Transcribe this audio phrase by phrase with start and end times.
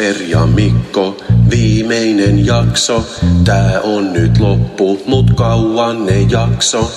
[0.00, 1.16] Kasper ja Mikko,
[1.50, 3.06] viimeinen jakso.
[3.44, 6.92] Tää on nyt loppu, mut kauan ne jakso.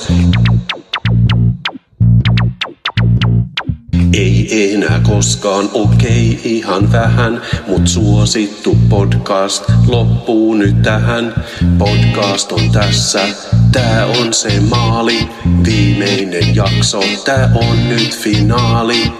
[4.13, 11.33] Ei enää koskaan, okei okay, ihan vähän, mut suosittu podcast loppuu nyt tähän.
[11.77, 13.27] Podcast on tässä,
[13.71, 15.29] tää on se maali,
[15.65, 19.11] viimeinen jakso, tää on nyt finaali.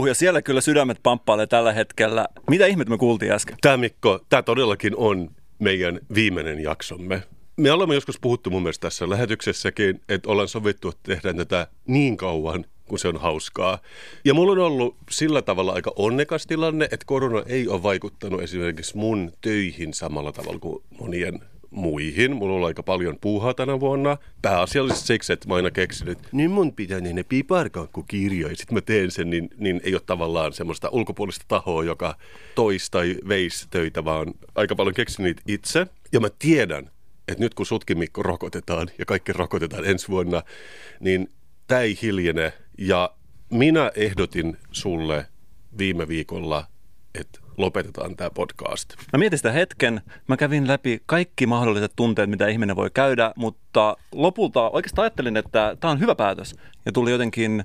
[0.00, 2.26] Huhhuh, ja siellä kyllä sydämet pamppailee tällä hetkellä.
[2.50, 3.56] Mitä ihmettä me kuultiin äsken?
[3.60, 7.22] Tämä Mikko, tämä todellakin on meidän viimeinen jaksomme.
[7.56, 12.16] Me olemme joskus puhuttu mun mielestä tässä lähetyksessäkin, että ollaan sovittu, että tehdään tätä niin
[12.16, 13.78] kauan, kun se on hauskaa.
[14.24, 18.96] Ja mulla on ollut sillä tavalla aika onnekas tilanne, että korona ei ole vaikuttanut esimerkiksi
[18.96, 21.40] mun töihin samalla tavalla kuin monien
[21.70, 22.36] muihin.
[22.36, 24.16] Mulla on aika paljon puuhaa tänä vuonna.
[24.42, 28.56] Pääasiallisesti siksi, että mä aina keksin, että niin mun pitää ne piparkankkukirjoja.
[28.56, 32.16] Sitten mä teen sen, niin, niin ei ole tavallaan semmoista ulkopuolista tahoa, joka
[32.54, 35.86] toisi tai veisi töitä, vaan aika paljon keksin niitä itse.
[36.12, 36.90] Ja mä tiedän,
[37.28, 40.42] että nyt kun sutkin Mikko rokotetaan ja kaikki rokotetaan ensi vuonna,
[41.00, 41.30] niin
[41.66, 42.52] tämä ei hiljene.
[42.78, 43.14] Ja
[43.50, 45.26] minä ehdotin sulle
[45.78, 46.66] viime viikolla,
[47.14, 48.94] että lopetetaan tämä podcast.
[49.12, 50.00] Mä mietin sitä hetken.
[50.28, 55.76] Mä kävin läpi kaikki mahdolliset tunteet, mitä ihminen voi käydä, mutta lopulta oikeastaan ajattelin, että
[55.80, 56.56] tämä on hyvä päätös.
[56.86, 57.64] Ja tuli jotenkin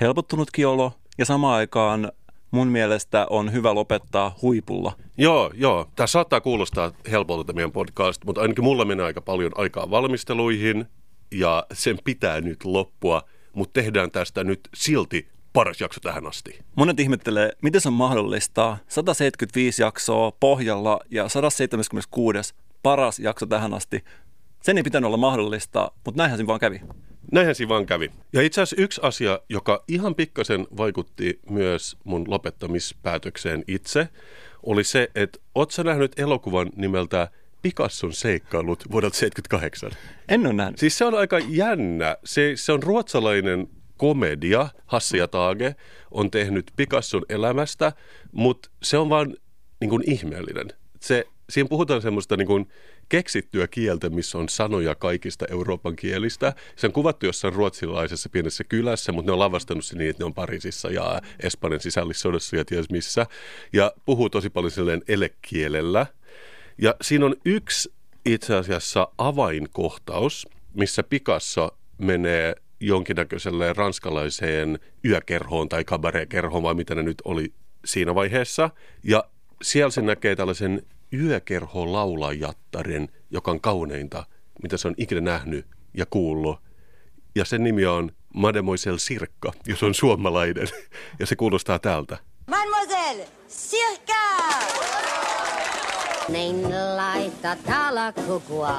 [0.00, 2.12] helpottunutkin olo ja samaan aikaan
[2.50, 4.92] mun mielestä on hyvä lopettaa huipulla.
[5.18, 5.88] Joo, joo.
[5.96, 10.86] Tämä saattaa kuulostaa helpolta tämä meidän podcast, mutta ainakin mulla menee aika paljon aikaa valmisteluihin
[11.30, 13.22] ja sen pitää nyt loppua,
[13.52, 15.28] mutta tehdään tästä nyt silti
[15.58, 16.58] paras jakso tähän asti.
[16.74, 18.76] Monet ihmettelee, miten se on mahdollista.
[18.88, 24.04] 175 jaksoa pohjalla ja 176 paras jakso tähän asti.
[24.62, 26.80] Sen ei pitänyt olla mahdollista, mutta näinhän siinä vaan kävi.
[27.32, 28.10] Näinhän siinä vaan kävi.
[28.32, 34.08] Ja itse asiassa yksi asia, joka ihan pikkasen vaikutti myös mun lopettamispäätökseen itse,
[34.62, 37.28] oli se, että oot sä nähnyt elokuvan nimeltä
[37.62, 39.90] Picasson seikkailut vuodelta 78?
[40.28, 40.78] En ole nähnyt.
[40.78, 42.16] Siis se on aika jännä.
[42.24, 44.68] Se, se on ruotsalainen komedia.
[44.86, 45.76] Hassi ja Tage
[46.10, 47.92] on tehnyt Picasson elämästä,
[48.32, 49.36] mutta se on vaan
[49.80, 50.68] niin kuin ihmeellinen.
[51.00, 52.68] Se, siinä puhutaan semmoista niin kuin
[53.08, 56.52] keksittyä kieltä, missä on sanoja kaikista Euroopan kielistä.
[56.76, 60.24] Se on kuvattu jossain ruotsilaisessa pienessä kylässä, mutta ne on lavastanut se niin, että ne
[60.24, 63.26] on Pariisissa ja Espanjan sisällissodassa ja ties missä.
[63.72, 66.06] Ja puhuu tosi paljon silleen elekielellä.
[66.78, 67.92] Ja siinä on yksi
[68.26, 77.22] itse asiassa avainkohtaus, missä Picasso menee jonkinnäköiselle ranskalaiseen yökerhoon tai kabarekerhoon, vai mitä ne nyt
[77.24, 77.52] oli
[77.84, 78.70] siinä vaiheessa.
[79.04, 79.24] Ja
[79.62, 84.26] siellä se näkee tällaisen yökerholaulajattaren, joka on kauneinta,
[84.62, 86.60] mitä se on ikinä nähnyt ja kuullut.
[87.34, 90.68] Ja sen nimi on Mademoiselle Sirkka, jos on suomalainen.
[91.18, 92.18] Ja se kuulostaa tältä.
[92.46, 94.14] Mademoiselle, Sirka!
[96.28, 96.62] Niin
[96.96, 98.72] laita talakukua,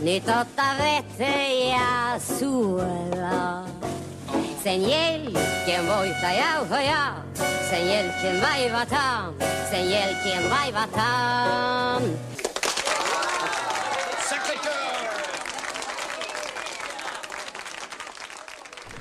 [0.00, 3.64] nyt otta veteen suola.
[4.64, 7.14] Sen jälkeen voita jauhoja,
[7.70, 9.34] sen jälkeen vaivataan,
[9.70, 12.02] sen jälkeen vaivataan.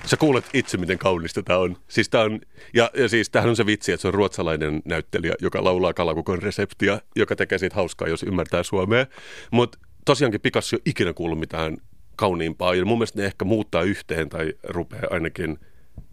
[0.05, 1.77] Sä kuulet itse, miten kaunista tämä on.
[1.87, 2.39] Siis tää on
[2.73, 6.41] ja, ja siis tämähän on se vitsi, että se on ruotsalainen näyttelijä, joka laulaa kalakukon
[6.41, 9.05] reseptiä, joka tekee siitä hauskaa, jos ymmärtää suomea.
[9.51, 11.77] Mutta tosiaankin Picasso ei ole ikinä kuullut mitään
[12.15, 12.75] kauniimpaa.
[12.75, 15.59] Ja mun mielestä ne ehkä muuttaa yhteen tai rupeaa ainakin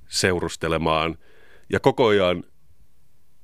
[0.09, 1.19] seurustelemaan.
[1.73, 2.45] Ja koko ajan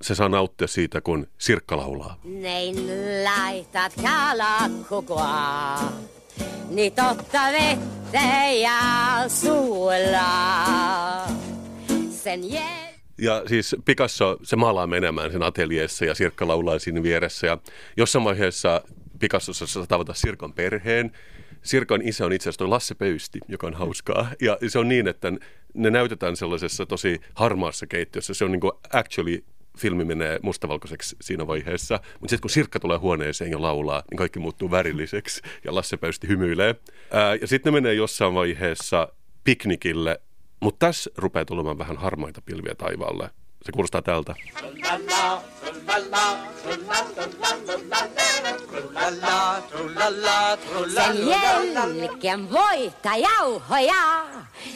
[0.03, 2.21] se saa nauttia siitä, kun Sirkka laulaa.
[2.25, 2.77] Näin
[3.25, 5.79] laitat kalakukua,
[6.71, 8.79] nyt otta vettä ja.
[12.11, 12.87] Sen jäl...
[13.19, 17.47] Ja siis Picasso, se maalaa menemään sen ateljeessa ja Sirkka laulaa siinä vieressä.
[17.47, 17.59] Ja
[17.97, 18.83] jossain vaiheessa
[19.19, 21.13] Picassossa saa tavata Sirkan perheen.
[21.63, 24.31] Sirkan isä on itse asiassa Lasse Pöysti, joka on hauskaa.
[24.41, 25.33] Ja se on niin, että
[25.75, 28.35] ne näytetään sellaisessa tosi harmaassa keittiössä.
[28.35, 29.45] Se on niin kuin actually
[29.79, 31.95] filmi menee mustavalkoiseksi siinä vaiheessa.
[32.21, 36.29] Mutta sitten kun Sirkka tulee huoneeseen ja laulaa, niin kaikki muuttuu värilliseksi ja Lasse Pöysti
[36.29, 36.75] hymyilee.
[37.11, 39.09] Ää, ja sitten ne menee jossain vaiheessa
[39.45, 40.21] piknikille
[40.61, 43.31] Mutta tässä rupeaa tulemaan vähän harmaita pilviä taivaalle.
[43.67, 44.35] Se kuulostaa tältä.
[50.95, 54.27] Sen jälkeen voita jauhoja,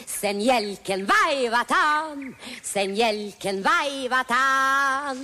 [0.05, 5.17] sen jälkeen vaivataan, sen jälkeen vaivataan.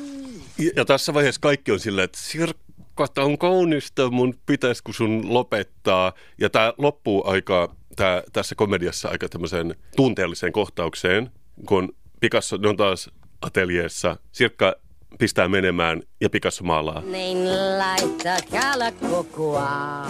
[0.58, 6.14] Ja, ja tässä vaiheessa kaikki on silleen, että Sirkka, on kaunista, mun pitäisikö sun lopettaa.
[6.38, 11.32] Ja tämä loppuu aika, tää, tässä komediassa aika tämmöiseen tunteelliseen kohtaukseen,
[11.66, 13.10] kun Picasso ne on taas
[13.42, 14.18] ateljeessa.
[14.32, 14.76] Sirkka
[15.20, 17.02] pistää menemään ja Picasso maalaa.
[17.02, 17.38] Niin
[17.78, 20.06] laittakaa kokoa,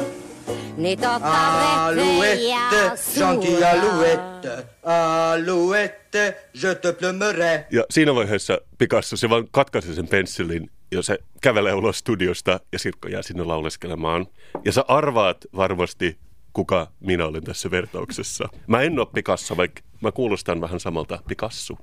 [0.77, 7.59] niin tota Alouette, gentil alouette, alouette, je te plumerai.
[7.71, 12.79] Ja siinä vaiheessa Picasso se vaan katkaisee sen pensselin ja se kävelee ulos studiosta ja
[12.79, 14.27] Sirkka jää sinne lauleskelemaan.
[14.65, 16.17] Ja sä arvaat varmasti,
[16.53, 18.49] kuka minä olen tässä vertauksessa.
[18.67, 21.75] Mä en ole Picasso, vaikka mä kuulostan vähän samalta Picasso.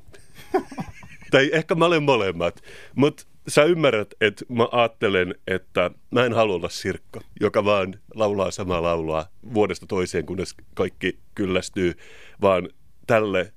[1.34, 2.62] tai ehkä mä olen molemmat,
[2.94, 8.50] mutta sä ymmärrät, että mä ajattelen, että mä en halua olla Sirkka, joka vaan laulaa
[8.50, 11.94] samaa laulua vuodesta toiseen, kunnes kaikki kyllästyy,
[12.42, 12.68] vaan
[13.06, 13.52] tälle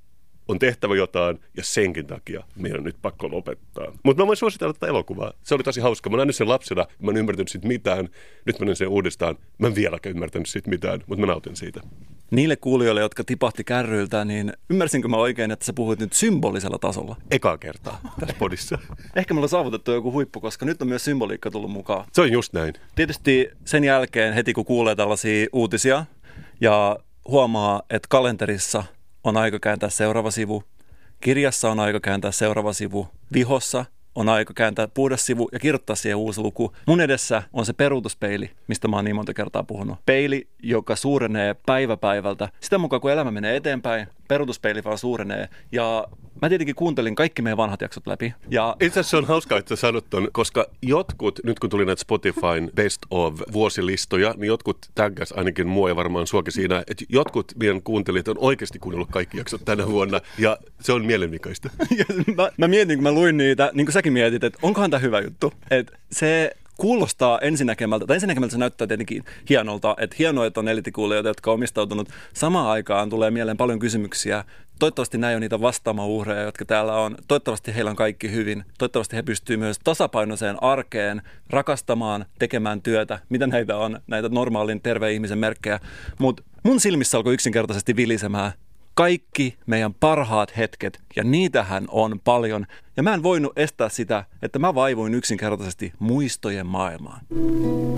[0.47, 3.93] on tehtävä jotain ja senkin takia meidän on nyt pakko lopettaa.
[4.03, 5.33] Mutta mä voin suositella tätä elokuvaa.
[5.43, 6.09] Se oli tosi hauska.
[6.09, 8.09] Mä näin sen lapsena, mä en ymmärtänyt siitä mitään.
[8.45, 9.37] Nyt mä näin sen uudestaan.
[9.57, 11.81] Mä en vieläkään ymmärtänyt siitä mitään, mutta mä nautin siitä.
[12.31, 17.15] Niille kuulijoille, jotka tipahti kärryiltä, niin ymmärsinkö mä oikein, että sä puhuit nyt symbolisella tasolla?
[17.31, 18.77] Eka kertaa tässä podissa.
[19.15, 22.05] Ehkä me ollaan saavutettu joku huippu, koska nyt on myös symboliikka tullut mukaan.
[22.13, 22.73] Se on just näin.
[22.95, 26.05] Tietysti sen jälkeen heti kun kuulee tällaisia uutisia
[26.61, 28.83] ja huomaa, että kalenterissa
[29.27, 30.63] on aika kääntää seuraava sivu,
[31.19, 33.85] kirjassa on aika kääntää seuraava sivu, vihossa
[34.15, 36.73] on aika kääntää puhdas sivu ja kirjoittaa siihen uusi luku.
[36.85, 39.99] Mun edessä on se peruutuspeili, mistä mä oon niin monta kertaa puhunut.
[40.05, 42.49] Peili, joka suurenee päivä päivältä.
[42.59, 45.49] Sitä mukaan kun elämä menee eteenpäin, peruutuspeili vaan suurenee.
[45.71, 46.07] Ja
[46.41, 48.33] mä tietenkin kuuntelin kaikki meidän vanhat jaksot läpi.
[48.49, 52.01] Ja Itse asiassa on hauskaa, että sä sanot ton, koska jotkut, nyt kun tuli näitä
[52.01, 57.53] Spotifyn Best of vuosilistoja, niin jotkut taggas ainakin mua ja varmaan suokin siinä, että jotkut
[57.59, 61.69] meidän kuuntelijat on oikeasti kuunnellut kaikki jaksot tänä vuonna, ja se on mielenvikaista.
[61.97, 62.05] Ja
[62.35, 65.19] mä, mä mietin, kun mä luin niitä, niin kuin säkin mietit, että onkohan tämä hyvä
[65.19, 65.53] juttu.
[65.71, 71.29] Että se kuulostaa ensinnäkemältä, tai ensinnäkemältä se näyttää tietenkin hienolta, että hienoa, että on elitikuulijoita,
[71.29, 72.09] jotka on omistautunut.
[72.33, 74.43] Samaan aikaan tulee mieleen paljon kysymyksiä.
[74.79, 77.17] Toivottavasti näin on niitä vastaamauhreja, jotka täällä on.
[77.27, 78.63] Toivottavasti heillä on kaikki hyvin.
[78.77, 85.13] Toivottavasti he pystyvät myös tasapainoiseen arkeen, rakastamaan, tekemään työtä, mitä näitä on, näitä normaalin terveen
[85.13, 85.79] ihmisen merkkejä.
[86.19, 88.51] Mutta mun silmissä alkoi yksinkertaisesti vilisemään
[88.93, 92.65] kaikki meidän parhaat hetket, ja niitähän on paljon.
[92.97, 97.21] Ja mä en voinut estää sitä, että mä vaivuin yksinkertaisesti muistojen maailmaan.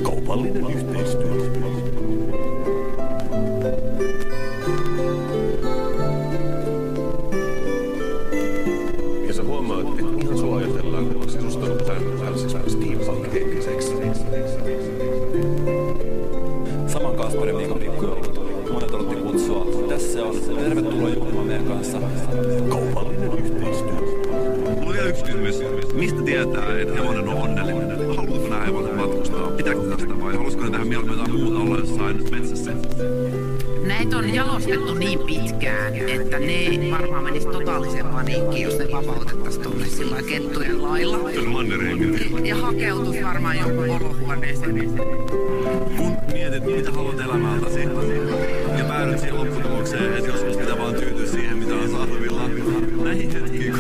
[0.03, 1.30] Kaupallinen yhteistyö.
[20.69, 21.97] Tervetuloa juhlimaan meidän kanssa.
[22.69, 23.92] Kaupallinen yhteistyö.
[23.92, 25.59] Mulla on vielä yksi kysymys.
[25.94, 28.16] Mistä tietää, että hevonen on onnellinen?
[28.16, 29.52] Haluatko nämä hevoset matkustaa?
[29.52, 32.71] Pitääkö tästä vai haluaisiko ne tehdä mieluummin jotain muuta olla jossain metsässä?
[33.85, 39.85] Näitä on jalostettu niin pitkään, että ne varmaan menisi totaaliseen paniikkiin, jos ne vapautettaisiin tuonne
[39.85, 41.18] sillä lailla kettujen lailla.
[41.18, 42.47] Tuonne Mannerheimille.
[42.47, 44.94] Ja hakeutus varmaan joku olohuoneeseen.
[45.97, 47.80] Kun mietit, mitä haluat elämältäsi
[48.78, 50.58] ja päädyt siihen lopputulokseen, että joskus
[51.69, 53.04] pitää vaan tyytyä siihen, mitä on.
[53.04, 53.73] Näihin hetkiin.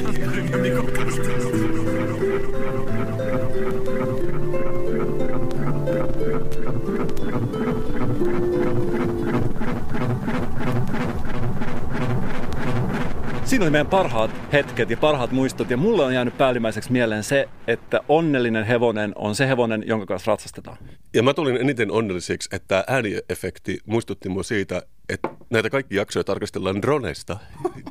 [13.45, 15.69] Siinä oli meidän parhaat hetket ja parhaat muistot.
[15.69, 20.31] Ja mulle on jäänyt päällimmäiseksi mieleen se, että onnellinen hevonen on se hevonen, jonka kanssa
[20.31, 20.77] ratsastetaan.
[21.13, 26.81] Ja mä tulin eniten onnelliseksi, että ääniefekti muistutti mua siitä, että näitä kaikki jaksoja tarkastellaan
[26.81, 27.37] dronesta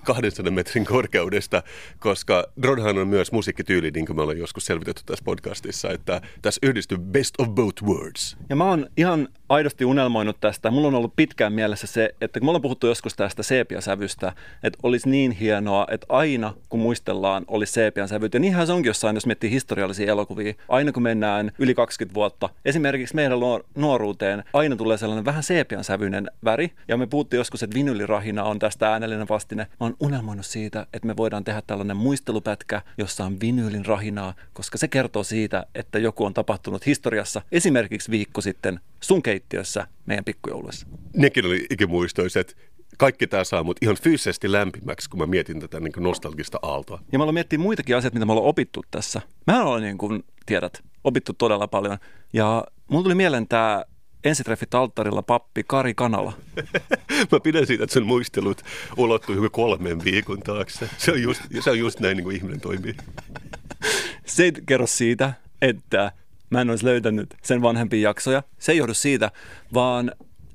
[0.04, 1.62] 200 metrin korkeudesta,
[1.98, 6.58] koska dronehan on myös musiikkityyli, niin kuin me ollaan joskus selvitetty tässä podcastissa, että tässä
[6.62, 8.36] yhdistyy best of both worlds.
[8.48, 10.70] Ja mä oon ihan aidosti unelmoinut tästä.
[10.70, 14.32] Mulla on ollut pitkään mielessä se, että kun me ollaan puhuttu joskus tästä seepiasävystä,
[14.62, 18.34] että olisi niin hienoa, että aina kun muistellaan, olisi seepian sävyt.
[18.34, 20.54] Ja niinhän se onkin jossain, jos miettii historiallisia elokuvia.
[20.68, 23.38] Aina kun mennään yli 20 vuotta, esimerkiksi meidän
[23.74, 26.72] nuoruuteen, aina tulee sellainen vähän seepian sävyinen väri.
[26.88, 29.62] Ja me puhuttiin joskus, että vinylirahina on tästä äänellinen vastine.
[29.62, 34.78] Mä oon unelmoinut siitä, että me voidaan tehdä tällainen muistelupätkä, jossa on vinylin rahinaa, koska
[34.78, 40.86] se kertoo siitä, että joku on tapahtunut historiassa esimerkiksi viikko sitten sun keittiössä meidän pikkujouluissa.
[41.16, 42.56] Nekin oli ikimuistoiset.
[42.98, 47.00] kaikki tämä saa mut ihan fyysisesti lämpimäksi, kun mä mietin tätä niin nostalgista aaltoa.
[47.12, 49.20] Ja mä aloin miettiä muitakin asioita, mitä me ollaan opittu tässä.
[49.46, 51.98] Mä olen niin kuin tiedät, opittu todella paljon.
[52.32, 53.84] Ja mulla tuli mieleen tämä
[54.24, 56.32] ensitreffit alttarilla pappi Kari Kanala.
[57.32, 58.62] Mä pidän siitä, että sen muistelut
[58.96, 60.90] ulottuu joku kolmen viikon taakse.
[60.98, 62.94] Se on just, se on just näin, niin kuin ihminen toimii.
[64.26, 65.32] Se ei kerro siitä,
[65.62, 66.12] että
[66.50, 68.42] mä en olisi löytänyt sen vanhempia jaksoja.
[68.58, 69.30] Se ei johdu siitä,
[69.74, 70.12] vaan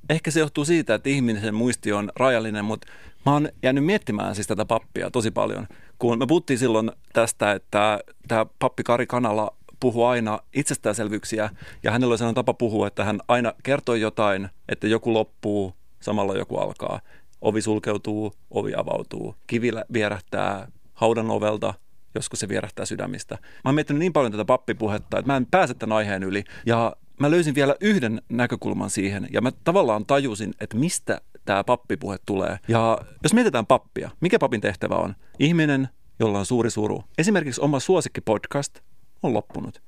[0.09, 2.87] ehkä se johtuu siitä, että ihmisen muisti on rajallinen, mutta
[3.25, 5.67] mä oon jäänyt miettimään siis tätä pappia tosi paljon.
[5.99, 11.49] Kun me puhuttiin silloin tästä, että tämä pappi Kari Kanala puhuu aina itsestäänselvyyksiä
[11.83, 16.37] ja hänellä oli sellainen tapa puhua, että hän aina kertoi jotain, että joku loppuu, samalla
[16.37, 16.99] joku alkaa.
[17.41, 21.73] Ovi sulkeutuu, ovi avautuu, kivi vierähtää haudan ovelta,
[22.15, 23.35] joskus se vierähtää sydämistä.
[23.41, 26.43] Mä oon miettinyt niin paljon tätä pappipuhetta, että mä en pääse tämän aiheen yli.
[26.65, 32.17] Ja mä löysin vielä yhden näkökulman siihen ja mä tavallaan tajusin, että mistä tämä pappipuhe
[32.25, 32.59] tulee.
[32.67, 35.15] Ja jos mietitään pappia, mikä papin tehtävä on?
[35.39, 37.03] Ihminen, jolla on suuri suru.
[37.17, 38.79] Esimerkiksi oma suosikkipodcast
[39.23, 39.81] on loppunut.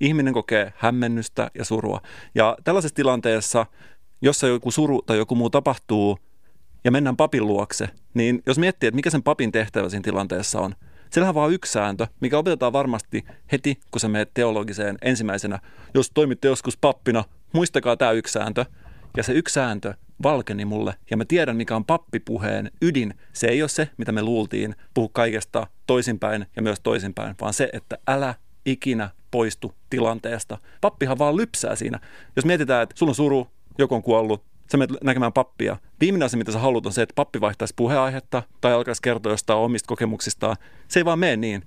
[0.00, 2.00] Ihminen kokee hämmennystä ja surua.
[2.34, 3.66] Ja tällaisessa tilanteessa,
[4.22, 6.18] jossa joku suru tai joku muu tapahtuu
[6.84, 10.74] ja mennään papin luokse, niin jos miettii, että mikä sen papin tehtävä siinä tilanteessa on,
[11.10, 15.58] siellä on vaan yksi sääntö, mikä opetetaan varmasti heti, kun sä menet teologiseen ensimmäisenä.
[15.94, 18.64] Jos toimitte joskus pappina, muistakaa tämä yksi sääntö.
[19.16, 23.14] Ja se yksi sääntö valkeni mulle, ja mä tiedän, mikä on pappipuheen ydin.
[23.32, 27.70] Se ei ole se, mitä me luultiin, puhu kaikesta toisinpäin ja myös toisinpäin, vaan se,
[27.72, 28.34] että älä
[28.70, 30.58] ikinä poistu tilanteesta.
[30.80, 32.00] Pappihan vaan lypsää siinä.
[32.36, 33.46] Jos mietitään, että sulla on suru,
[33.78, 35.76] joku on kuollut, sä menet näkemään pappia.
[36.00, 39.58] Viimeinen asia, mitä sä haluat, on se, että pappi vaihtaisi puheaihetta tai alkaisi kertoa jostain
[39.58, 40.56] omista kokemuksistaan.
[40.88, 41.66] Se ei vaan mene niin.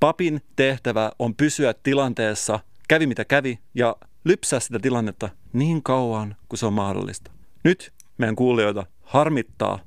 [0.00, 6.58] Papin tehtävä on pysyä tilanteessa, kävi mitä kävi, ja lypsää sitä tilannetta niin kauan kuin
[6.58, 7.30] se on mahdollista.
[7.64, 9.78] Nyt meidän kuulijoita harmittaa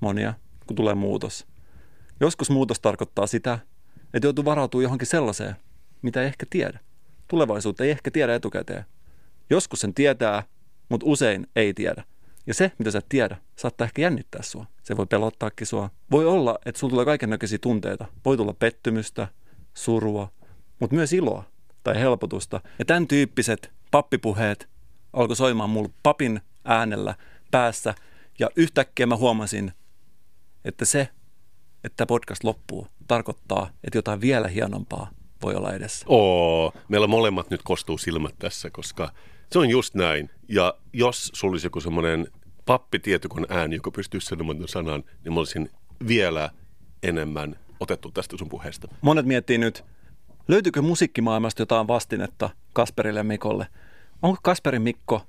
[0.00, 0.34] monia,
[0.66, 1.46] kun tulee muutos.
[2.20, 3.58] Joskus muutos tarkoittaa sitä,
[4.14, 5.56] että joutuu varautumaan johonkin sellaiseen,
[6.02, 6.78] mitä ei ehkä tiedä.
[7.28, 8.84] Tulevaisuutta ei ehkä tiedä etukäteen.
[9.50, 10.42] Joskus sen tietää,
[10.88, 12.04] mutta usein ei tiedä.
[12.46, 14.66] Ja se, mitä sä et tiedä, saattaa ehkä jännittää sua.
[14.82, 15.90] Se voi pelottaakin sua.
[16.10, 18.06] Voi olla, että sulla tulee kaiken näköisiä tunteita.
[18.24, 19.28] Voi tulla pettymystä,
[19.74, 20.32] surua,
[20.80, 21.44] mutta myös iloa
[21.84, 22.60] tai helpotusta.
[22.78, 24.68] Ja tämän tyyppiset pappipuheet
[25.12, 27.14] alkoi soimaan mulla papin äänellä
[27.50, 27.94] päässä.
[28.38, 29.72] Ja yhtäkkiä mä huomasin,
[30.64, 31.08] että se,
[31.84, 35.10] että podcast loppuu, tarkoittaa, että jotain vielä hienompaa
[35.42, 36.06] voi olla edessä.
[36.08, 39.12] Oo, meillä molemmat nyt kostuu silmät tässä, koska
[39.52, 40.30] se on just näin.
[40.48, 42.28] Ja jos sulla olisi joku semmoinen
[42.66, 45.70] pappitietokon ääni, joka pystyisi sanomaan tämän sanan, niin mä olisin
[46.08, 46.50] vielä
[47.02, 48.88] enemmän otettu tästä sun puheesta.
[49.00, 49.84] Monet miettii nyt,
[50.48, 53.66] löytyykö musiikkimaailmasta jotain vastinetta Kasperille ja Mikolle?
[54.22, 55.22] Onko Kasperin Mikko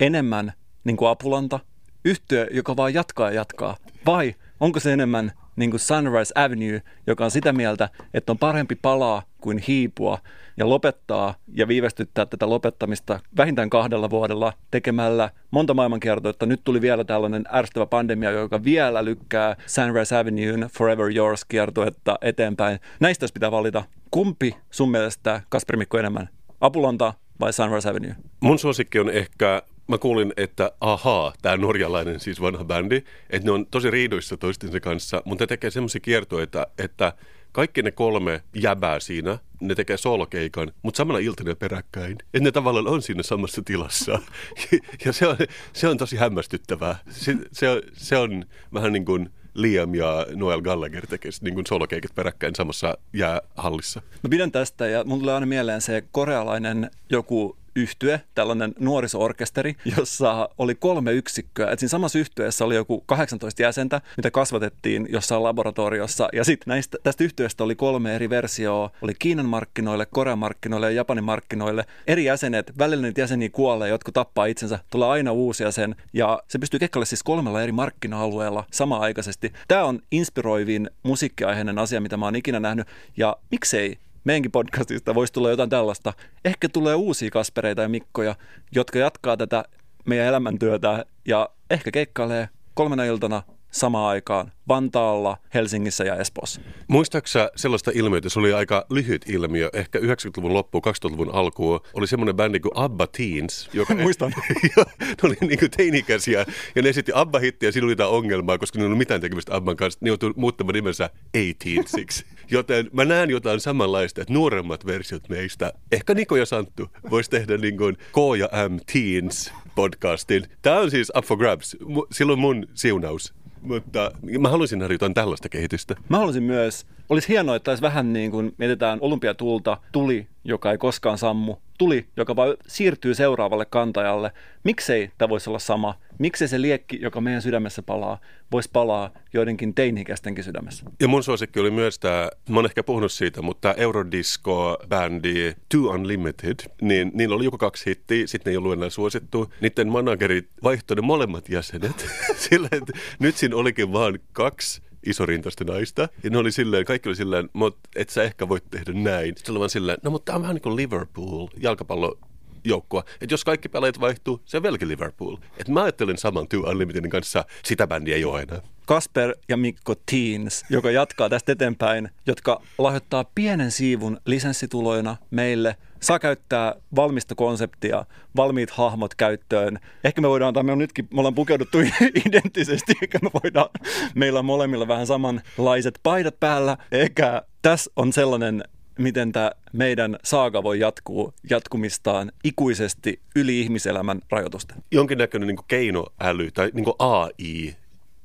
[0.00, 0.52] enemmän
[0.84, 1.60] niin kuin Apulanta,
[2.04, 3.76] yhtiö, joka vaan jatkaa ja jatkaa?
[4.06, 8.74] Vai onko se enemmän niin kuin Sunrise Avenue, joka on sitä mieltä, että on parempi
[8.74, 10.18] palaa kuin hiipua
[10.56, 17.04] ja lopettaa ja viivästyttää tätä lopettamista vähintään kahdella vuodella tekemällä monta maailmankiertoa, nyt tuli vielä
[17.04, 22.78] tällainen ärsyttävä pandemia, joka vielä lykkää Sunrise Avenuen Forever Yours kiertuetta eteenpäin.
[23.00, 23.84] Näistä pitää valita.
[24.10, 26.28] Kumpi sun mielestä, Kasper Mikko, enemmän?
[26.60, 28.16] Apulanta vai Sunrise Avenue?
[28.40, 29.62] Mun suosikki on ehkä
[29.92, 34.80] mä kuulin, että ahaa, tämä norjalainen siis vanha bändi, että ne on tosi riidoissa toistensa
[34.80, 37.12] kanssa, mutta ne tekee semmoisia kiertoita, että
[37.52, 42.12] kaikki ne kolme jäbää siinä, ne tekee solokeikan, mutta samana iltana peräkkäin.
[42.12, 44.18] Että ne tavallaan on siinä samassa tilassa.
[45.04, 45.36] Ja se on,
[45.72, 46.98] se on tosi hämmästyttävää.
[47.10, 48.44] Se, se, on, se on
[48.74, 54.02] vähän niin kuin Liam ja Noel Gallagher tekee niin kuin solokeikat peräkkäin samassa jäähallissa.
[54.22, 60.48] Mä pidän tästä ja mun tulee aina mieleen se korealainen joku yhtye, tällainen nuorisoorkesteri, jossa
[60.58, 61.70] oli kolme yksikköä.
[61.70, 66.28] Et siinä samassa yhtyeessä oli joku 18 jäsentä, mitä kasvatettiin jossain laboratoriossa.
[66.32, 68.90] Ja sitten näistä, tästä yhtyeestä oli kolme eri versioa.
[69.02, 71.84] Oli Kiinan markkinoille, Korean markkinoille ja Japanin markkinoille.
[72.06, 74.78] Eri jäsenet, välillä niitä jäseniä kuolee, jotka tappaa itsensä.
[74.90, 75.96] Tulee aina uusi jäsen.
[76.12, 79.52] Ja se pystyy kekkaille siis kolmella eri markkina-alueella samaaikaisesti.
[79.68, 82.86] Tämä on inspiroivin musiikkiaiheinen asia, mitä mä oon ikinä nähnyt.
[83.16, 86.12] Ja miksei meidänkin podcastista voisi tulla jotain tällaista.
[86.44, 88.34] Ehkä tulee uusia Kaspereita ja Mikkoja,
[88.74, 89.64] jotka jatkaa tätä
[90.04, 96.60] meidän elämäntyötä ja ehkä keikkailee kolmena iltana samaan aikaan Vantaalla, Helsingissä ja Espoossa.
[96.88, 102.36] Muistaaksä sellaista ilmiötä, se oli aika lyhyt ilmiö, ehkä 90-luvun loppuun, 2000-luvun alkuun, oli semmoinen
[102.36, 103.70] bändi kuin Abba Teens.
[103.72, 104.34] Joka, Muistan.
[105.00, 108.78] ne oli niin kuin teinikäisiä ja ne esitti Abba-hittiä ja siinä oli jotain ongelmaa, koska
[108.78, 109.98] ne ei ollut mitään tekemistä Abban kanssa.
[110.02, 112.24] Ne joutui muuttamaan nimensä A-Teensiksi.
[112.50, 117.56] Joten mä näen jotain samanlaista, että nuoremmat versiot meistä, ehkä Niko ja Santtu, voisi tehdä
[117.56, 120.46] niin kuin K ja M Teens podcastin.
[120.62, 121.76] Tämä on siis up for grabs.
[122.10, 123.34] Silloin mun siunaus.
[123.62, 125.94] Mutta mä haluaisin nähdä jotain tällaista kehitystä.
[126.08, 130.78] Mä haluaisin myös, olisi hienoa, että olisi vähän niin kuin mietitään olympiatulta, tuli, joka ei
[130.78, 134.32] koskaan sammu, tuli, joka vaan siirtyy seuraavalle kantajalle.
[134.64, 135.98] Miksei tämä voisi olla sama?
[136.18, 138.18] Miksei se liekki, joka meidän sydämessä palaa,
[138.52, 140.84] voisi palaa joidenkin teini-ikäistenkin sydämessä?
[141.00, 146.56] Ja mun suosikki oli myös tämä, mä oon ehkä puhunut siitä, mutta Eurodisco-bändi Too Unlimited,
[146.82, 149.52] niin niillä oli joku kaksi hittiä, sitten ne ei ollut enää suosittu.
[149.60, 152.06] Niiden managerit vaihtoi ne molemmat jäsenet
[152.48, 156.08] sillä, että nyt siinä olikin vaan kaksi isorintaista naista.
[156.22, 159.34] Ja ne oli silleen, kaikki oli silleen, mutta et sä ehkä voit tehdä näin.
[159.36, 162.18] Sitten oli vaan silleen, no mutta tämä on vähän niin kuin Liverpool, jalkapallo
[162.64, 163.04] joukkoa.
[163.20, 165.36] Että jos kaikki pelaajat vaihtuu, se on vieläkin Liverpool.
[165.58, 168.60] Et mä ajattelin saman Two Unlimitedin kanssa, sitä bändiä ei ole enää.
[168.86, 175.76] Kasper ja Mikko Teens, joka jatkaa tästä eteenpäin, jotka lahjoittaa pienen siivun lisenssituloina meille.
[176.00, 178.04] Saa käyttää valmista konseptia,
[178.36, 179.78] valmiit hahmot käyttöön.
[180.04, 181.78] Ehkä me voidaan, tai me on nytkin, me ollaan pukeuduttu
[182.26, 183.68] identtisesti, ehkä me voidaan,
[184.14, 186.76] meillä on molemmilla vähän samanlaiset paidat päällä.
[186.92, 188.64] Eikä tässä on sellainen
[188.98, 194.76] miten tämä meidän saaga voi jatkuu jatkumistaan ikuisesti yli ihmiselämän rajoitusten.
[194.90, 197.76] Jonkinnäköinen niin keinoäly tai niin AI,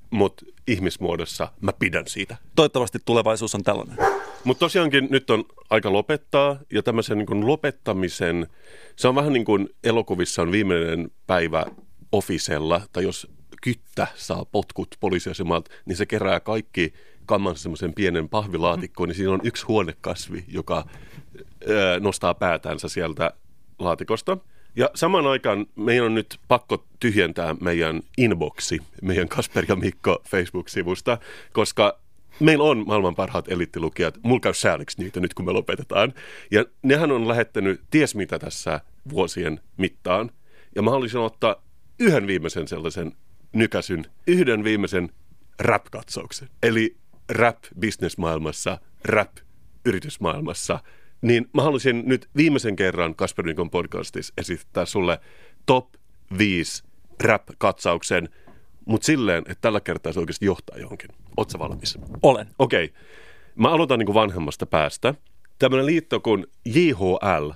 [0.10, 2.38] mutta ihmismuodossa mä pidän siitä.
[2.56, 3.98] Toivottavasti tulevaisuus on tällainen.
[4.44, 8.48] Mutta tosiaankin nyt on aika lopettaa ja tämmöisen niin lopettamisen,
[8.96, 11.66] se on vähän niin kuin elokuvissa on viimeinen päivä
[12.12, 13.28] ofisella tai jos
[13.62, 16.94] kyttä saa potkut poliisiasemalta, niin se kerää kaikki
[17.28, 20.86] kamman semmoisen pienen pahvilaatikkoon, niin siinä on yksi huonekasvi, joka
[21.70, 23.32] ö, nostaa päätänsä sieltä
[23.80, 24.38] laatikosta.
[24.76, 31.18] Ja samaan aikaan meidän on nyt pakko tyhjentää meidän inboxi, meidän Kasper ja Mikko Facebook-sivusta,
[31.54, 32.00] koska
[32.40, 34.18] meillä on maailman parhaat elittilukijat.
[34.24, 36.14] Mulla käy sääliksi niitä nyt, kun me lopetetaan.
[36.52, 40.32] Ja nehän on lähettänyt ties mitä tässä vuosien mittaan.
[40.76, 41.56] Ja mä haluaisin ottaa
[42.00, 43.12] yhden viimeisen sellaisen
[43.54, 45.10] nykäsyn, yhden viimeisen
[45.60, 46.50] rap-katsauksen.
[46.64, 46.96] Eli
[47.30, 49.32] rap bisnesmaailmassa, rap
[49.86, 50.80] yritysmaailmassa,
[51.22, 55.20] niin mä haluaisin nyt viimeisen kerran Kasper Nikon podcastissa esittää sulle
[55.66, 55.94] top
[56.38, 56.84] 5
[57.24, 58.30] rap-katsauksen,
[58.86, 61.10] mutta silleen, että tällä kertaa se oikeasti johtaa johonkin.
[61.38, 61.98] Oletko valmis?
[62.24, 62.48] Olen.
[62.60, 62.86] Okei.
[62.86, 62.98] Okay.
[63.56, 65.14] Mä aloitan niin kuin vanhemmasta päästä.
[65.60, 67.52] Tämmöinen liitto kuin JHL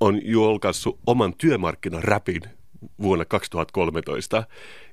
[0.00, 2.42] on julkaissut oman työmarkkinan rapin
[3.02, 4.44] vuonna 2013.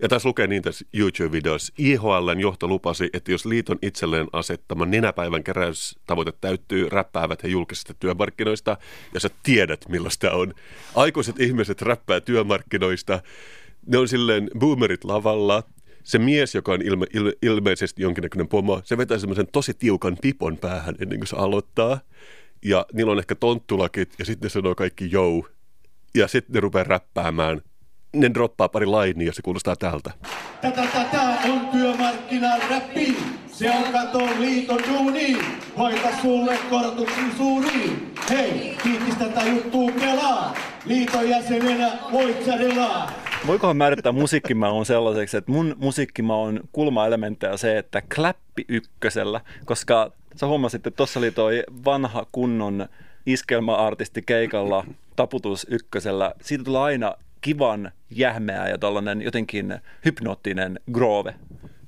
[0.02, 1.74] Ja tässä lukee niin tässä YouTube-videossa.
[1.78, 8.78] IHLn johto lupasi, että jos liiton itselleen asettama nenäpäivän keräystavoite täyttyy, räppäävät he julkisista työmarkkinoista.
[9.14, 10.54] Ja sä tiedät, millaista on.
[10.96, 13.22] Aikuiset ihmiset räppää työmarkkinoista.
[13.88, 15.64] Ne on silleen boomerit lavalla,
[16.06, 20.58] se mies, joka on ilme, ilme, ilmeisesti jonkinnäköinen pomo, se vetää semmoisen tosi tiukan pipon
[20.58, 22.00] päähän ennen kuin se aloittaa.
[22.66, 25.48] Ja niillä on ehkä tonttulakit ja sitten ne sanoo kaikki jou.
[26.16, 27.62] Ja sitten ne rupeaa räppäämään
[28.16, 30.12] ne droppaa pari lainia ja se kuulostaa tältä.
[30.62, 33.18] Tätä tätä on räppi.
[33.48, 35.38] Se on katon liiton duuni.
[35.78, 38.12] Hoita sulle korotuksen suuri.
[38.30, 40.56] Hei, kiitis tätä juttua kelaa.
[40.86, 43.12] Liiton jäsenenä voit sädelaa.
[43.48, 50.48] Voikohan määrittää musiikkimaun sellaiseksi, että mun musiikkimaa on kulmaelementtejä se, että kläppi ykkösellä, koska sä
[50.48, 52.88] huomasit, että tuossa oli toi vanha kunnon
[53.26, 56.34] iskelma-artisti keikalla taputus ykkösellä.
[56.42, 61.36] Siitä tulee aina kivan jähmeä ja tällainen jotenkin hypnoottinen groove.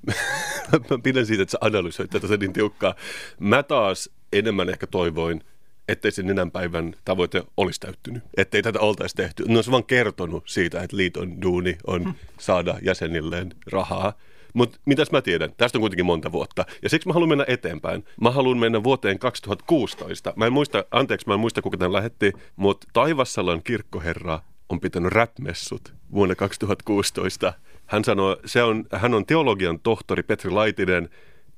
[0.90, 2.96] Mä pidän siitä, että sä analysoit tätä niin tiukkaa.
[3.40, 5.44] Mä taas enemmän ehkä toivoin,
[5.88, 8.24] ettei se nenänpäivän tavoite olisi täyttynyt.
[8.38, 9.44] Ettei tätä oltaisi tehty.
[9.48, 12.14] Ne olisi vaan kertonut siitä, että liiton duuni on hmm.
[12.40, 14.14] saada jäsenilleen rahaa.
[14.54, 15.50] Mutta mitäs mä tiedän?
[15.58, 16.66] Tästä on kuitenkin monta vuotta.
[16.84, 18.06] Ja siksi mä haluan mennä eteenpäin.
[18.22, 20.34] Mä haluan mennä vuoteen 2016.
[20.36, 24.40] Mä en muista, anteeksi, mä en muista kuka tämän lähetti, mutta Taivassalan kirkkoherra
[24.70, 27.54] on pitänyt rap-messut vuonna 2016.
[27.86, 31.10] Hän sanoi, se on, hän on teologian tohtori Petri Laitinen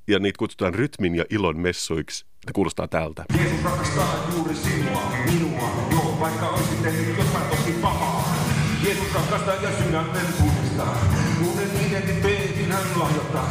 [0.08, 2.24] ja niitä kutsutaan rytmin ja ilon messuiksi.
[2.46, 3.24] Ne kuulostaa täältä.
[3.38, 8.34] Jeesus rakastaa juuri sinua, minua, joo, vaikka olisit tehnyt jotain tosi pahaa.
[8.84, 10.96] Jeesus rakastaa ja sydämen puhdistaa.
[11.48, 13.48] Uuden identiteetin hän lahjoittaa.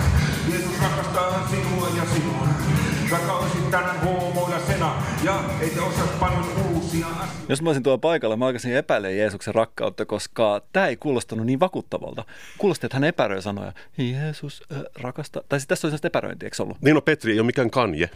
[0.52, 2.79] Jeesus rakastaa sinua ja sinua.
[3.12, 7.34] Vaikka olisit tänään hoomoilla sena ja ei te osaa paljon uusia asioita.
[7.50, 11.60] Jos mä olisin tuolla paikalla, mä alkaisin epäilemään Jeesuksen rakkautta, koska tämä ei kuulostanut niin
[11.60, 12.24] vakuuttavalta.
[12.58, 15.44] Kuulosti, että hän epäröi sanoja, Jeesus äh, rakastaa.
[15.50, 16.78] Tai siis tässä oli sellaista epäröintiä, eikö ollut?
[16.82, 18.10] Niin no Petri ei ole mikään kanje.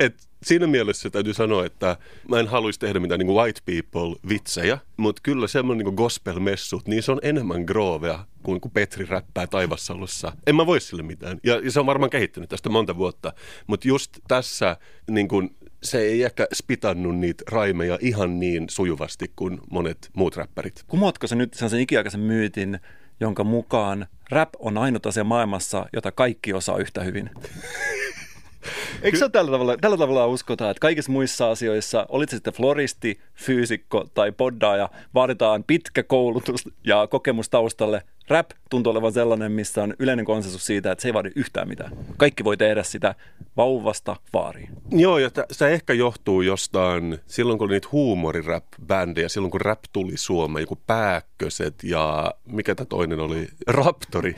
[0.00, 1.96] Et siinä mielessä täytyy sanoa, että
[2.28, 7.12] mä en haluaisi tehdä mitään niin white people-vitsejä, mutta kyllä semmoinen niin gospel-messut, niin se
[7.12, 10.32] on enemmän groovea kuin kun Petri räppää taivassalossa.
[10.46, 11.40] En mä voi sille mitään.
[11.44, 13.32] Ja, ja se on varmaan kehittynyt tästä monta vuotta.
[13.66, 14.76] Mutta just tässä
[15.10, 20.84] niin kun, se ei ehkä spitannut niitä raimeja ihan niin sujuvasti kuin monet muut räppärit.
[20.88, 22.80] Kumoatko se nyt sen ikiaikaisen myytin,
[23.20, 27.30] jonka mukaan rap on ainut asia maailmassa, jota kaikki osaa yhtä hyvin.
[29.02, 33.20] Eikö se ole tällä tavalla, tällä tavalla uskotaan, että kaikissa muissa asioissa, olit sitten floristi,
[33.34, 38.02] fyysikko tai poddaaja, vaaditaan pitkä koulutus ja kokemus taustalle.
[38.28, 41.92] Rap tuntuu olevan sellainen, missä on yleinen konsensus siitä, että se ei vaadi yhtään mitään.
[42.16, 43.14] Kaikki voi tehdä sitä
[43.56, 44.68] vauvasta vaariin.
[44.90, 50.16] Joo, ja se ehkä johtuu jostain, silloin kun oli niitä huumorirap-bändejä, silloin kun rap tuli
[50.16, 54.36] Suomeen, joku Pääkköset ja mikä tämä toinen oli, Raptori.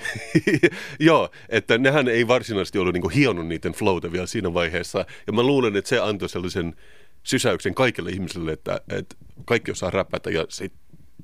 [1.00, 5.04] Joo, että nehän ei varsinaisesti ollut niinku hionut niiden flowta vielä siinä vaiheessa.
[5.26, 6.76] Ja mä luulen, että se antoi sellaisen
[7.22, 10.72] sysäyksen kaikille ihmisille, että, että kaikki osaa räpätä ja sit,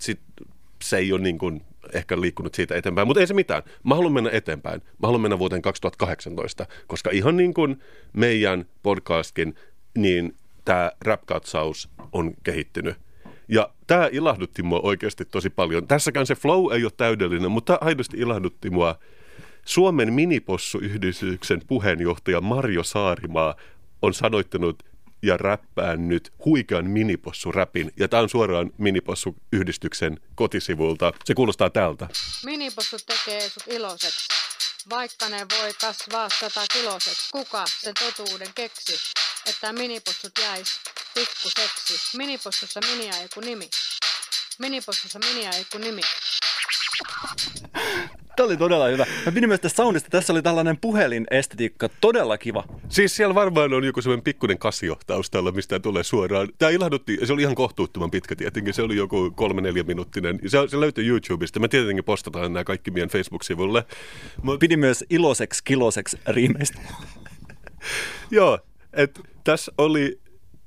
[0.00, 0.20] sit
[0.85, 3.62] se ei ole niin kuin ehkä liikkunut siitä eteenpäin, mutta ei se mitään.
[3.85, 4.81] Mä haluan mennä eteenpäin.
[4.81, 9.55] Mä haluan mennä vuoteen 2018, koska ihan niin kuin meidän podcastkin,
[9.99, 12.96] niin tämä rap-katsaus on kehittynyt.
[13.49, 15.87] Ja tämä ilahdutti mua oikeasti tosi paljon.
[15.88, 18.99] Tässäkään se flow ei ole täydellinen, mutta aidosti ilahdutti mua.
[19.64, 23.55] Suomen minipossu-yhdistyksen puheenjohtaja Marjo Saarimaa
[24.03, 24.83] on sanoittanut
[25.22, 27.92] ja räppää nyt huikean minipossu-räpin.
[27.96, 31.12] Ja tämä on suoraan minipossu-yhdistyksen kotisivulta.
[31.24, 32.09] Se kuulostaa tältä.
[32.44, 34.29] Minipossut tekee sut iloiseksi,
[34.90, 37.31] vaikka ne voi kasvaa sata kiloseksi.
[37.33, 38.94] Kuka sen totuuden keksi,
[39.46, 40.81] että minipossut jäis
[41.14, 42.16] pikkuseksi?
[42.16, 43.68] Minipossussa miniä ei nimi.
[44.59, 46.02] Minipossussa miniä ei nimi.
[48.37, 49.07] Tämä oli todella hyvä.
[49.27, 50.11] Mä pidin myös tästä soundista.
[50.11, 51.88] Tässä oli tällainen puhelinestetiikka.
[52.01, 52.64] Todella kiva.
[52.88, 56.49] Siis siellä varmaan on joku semmoinen pikkuinen kasio taustalla, mistä tulee suoraan.
[56.59, 58.75] Tämä ilahdutti, se oli ihan kohtuuttoman pitkä tietenkin.
[58.75, 60.38] Se oli joku kolme-neljä minuuttinen.
[60.46, 61.61] Se, se löytyy YouTubesta.
[61.61, 63.85] Me tietenkin postataan nämä kaikki meidän Facebook-sivulle.
[64.42, 66.81] Mut, Pidin myös iloiseksi kiloseksi riimeistä.
[68.31, 68.59] joo,
[68.92, 70.20] että tässä oli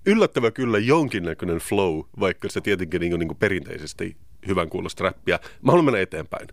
[0.06, 5.40] yllättävä kyllä jonkinnäköinen flow, vaikka se tietenkin niin kuin, niin kuin perinteisesti hyvän kuulosta räppiä.
[5.62, 6.48] Mä haluan mennä eteenpäin.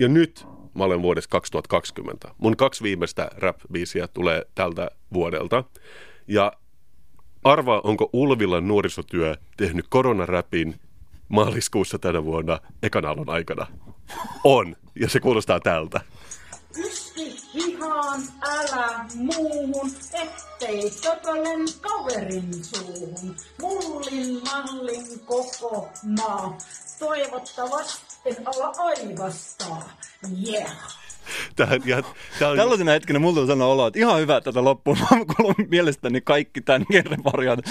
[0.00, 2.28] Ja nyt mä olen vuodessa 2020.
[2.38, 5.64] Mun kaksi viimeistä rap-biisiä tulee tältä vuodelta.
[6.28, 6.52] Ja
[7.44, 10.74] arvaa, onko Ulvilan nuorisotyö tehnyt koronaräpin
[11.28, 13.66] maaliskuussa tänä vuonna ekan aikana?
[14.44, 14.76] On.
[15.00, 16.00] Ja se kuulostaa tältä.
[16.76, 23.36] Yski hihaan, älä muuhun, ettei töpölen kaverin suuhun.
[23.60, 26.58] Mullin mallin koko maa,
[26.98, 29.90] toivottavasti en ala aivastaa.
[30.48, 31.09] Yeah.
[31.56, 32.02] Tähän, ja,
[32.38, 34.98] tää on, Tällaisena hetkenä mulla tuli sellainen olo, että ihan hyvä tätä loppuun.
[34.98, 35.06] Mä
[35.36, 37.66] kuulun mielestäni kaikki tämän kerran variant.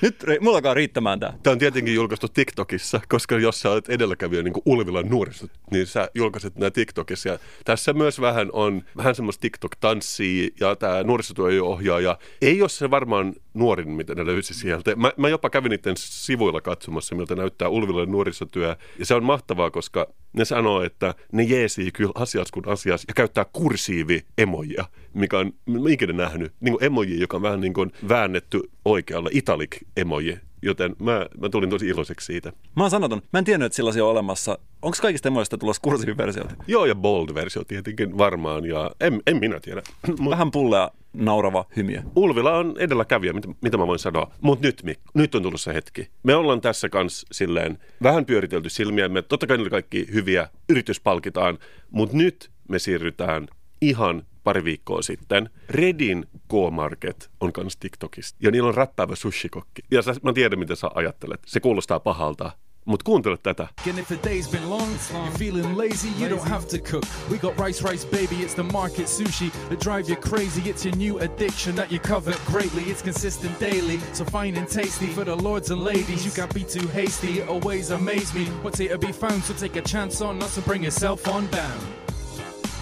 [0.00, 1.38] Nyt ri- mulla alkaa riittämään tää.
[1.42, 5.86] Tämä on tietenkin julkaistu TikTokissa, koska jos sä olet edelläkävijä niin kuin Ulvilan nuoriso, niin
[5.86, 7.28] sä julkaiset nämä TikTokissa.
[7.28, 13.34] Ja tässä myös vähän on vähän semmoista TikTok-tanssia ja tämä nuorisotyöohjaaja ei ole se varmaan
[13.54, 14.96] nuorin, mitä ne löysi sieltä.
[14.96, 18.76] Mä, mä jopa kävin niiden sivuilla katsomassa, miltä näyttää Ulvilan nuorisotyö.
[18.98, 23.14] Ja se on mahtavaa, koska ne sanoo, että ne jeesii kyllä asias kuin asias ja
[23.14, 25.52] käyttää kursiivi emoja, mikä on
[25.90, 26.52] ikinä nähnyt.
[26.60, 30.38] Niin kuin emoji, joka on vähän niin kuin väännetty oikealla, italic emoji.
[30.64, 32.52] Joten mä, mä tulin tosi iloiseksi siitä.
[32.76, 33.22] Mä oon sanoton.
[33.32, 34.58] Mä en tiennyt, että sellaisia on olemassa.
[34.82, 36.54] Onko kaikista emoista tulossa kursiiviversiota?
[36.66, 39.82] Joo, ja bold-versio tietenkin varmaan, ja en, en minä tiedä.
[40.20, 42.02] Mut Vähän pullea naurava hymiö.
[42.16, 44.32] Ulvila on edelläkävijä, mitä, mitä mä voin sanoa.
[44.40, 46.10] Mutta nyt, Mik, nyt on tullut se hetki.
[46.22, 49.08] Me ollaan tässä kanssa silleen vähän pyöritelty silmiä.
[49.08, 51.58] Me totta kai ne kaikki hyviä, yritys palkitaan,
[51.90, 53.48] mutta nyt me siirrytään
[53.80, 55.50] ihan pari viikkoa sitten.
[55.68, 58.38] Redin K-Market on kanssa TikTokista.
[58.42, 59.82] Ja niillä on räppäävä sushikokki.
[59.90, 61.40] Ja sä, mä tiedän, mitä sä ajattelet.
[61.46, 62.50] Se kuulostaa pahalta.
[62.84, 63.68] Mutta kuuntele tätä.
[63.88, 67.04] And if the day's been long, you're feeling lazy, you don't have to cook.
[67.30, 70.70] We got rice, rice, baby, it's the market sushi that drive you crazy.
[70.70, 72.82] It's your new addiction that you covet greatly.
[72.90, 76.24] It's consistent daily, so fine and tasty for the lords and ladies.
[76.24, 78.46] You can't be too hasty, it always amaze me.
[78.62, 81.48] What's here to be found, so take a chance on us and bring yourself on
[81.50, 81.78] down.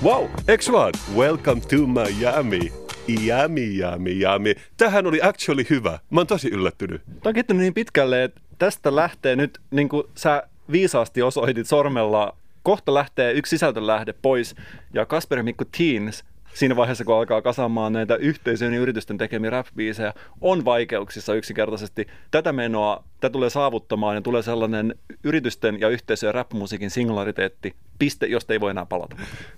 [0.03, 0.29] Wow,
[0.73, 0.93] vaan?
[1.15, 2.73] Welcome to Miami.
[3.07, 4.55] Yami, yami, yami.
[4.77, 5.99] Tähän oli actually hyvä.
[6.11, 7.03] Mä oon tosi yllättynyt.
[7.23, 10.43] Tämä on niin pitkälle, että tästä lähtee nyt, niin kuin sä
[10.73, 14.55] viisaasti osoitit sormella, kohta lähtee yksi sisältölähde pois,
[14.95, 19.67] ja Kasper Mikko Teens, siinä vaiheessa kun alkaa kasaamaan näitä yhteisöjen ja yritysten tekemiä rap
[20.41, 22.07] on vaikeuksissa yksinkertaisesti.
[22.31, 28.53] Tätä menoa, tämä tulee saavuttamaan ja tulee sellainen yritysten ja yhteisöjen rap-musiikin singulariteetti, piste, josta
[28.53, 29.17] ei voi enää palata.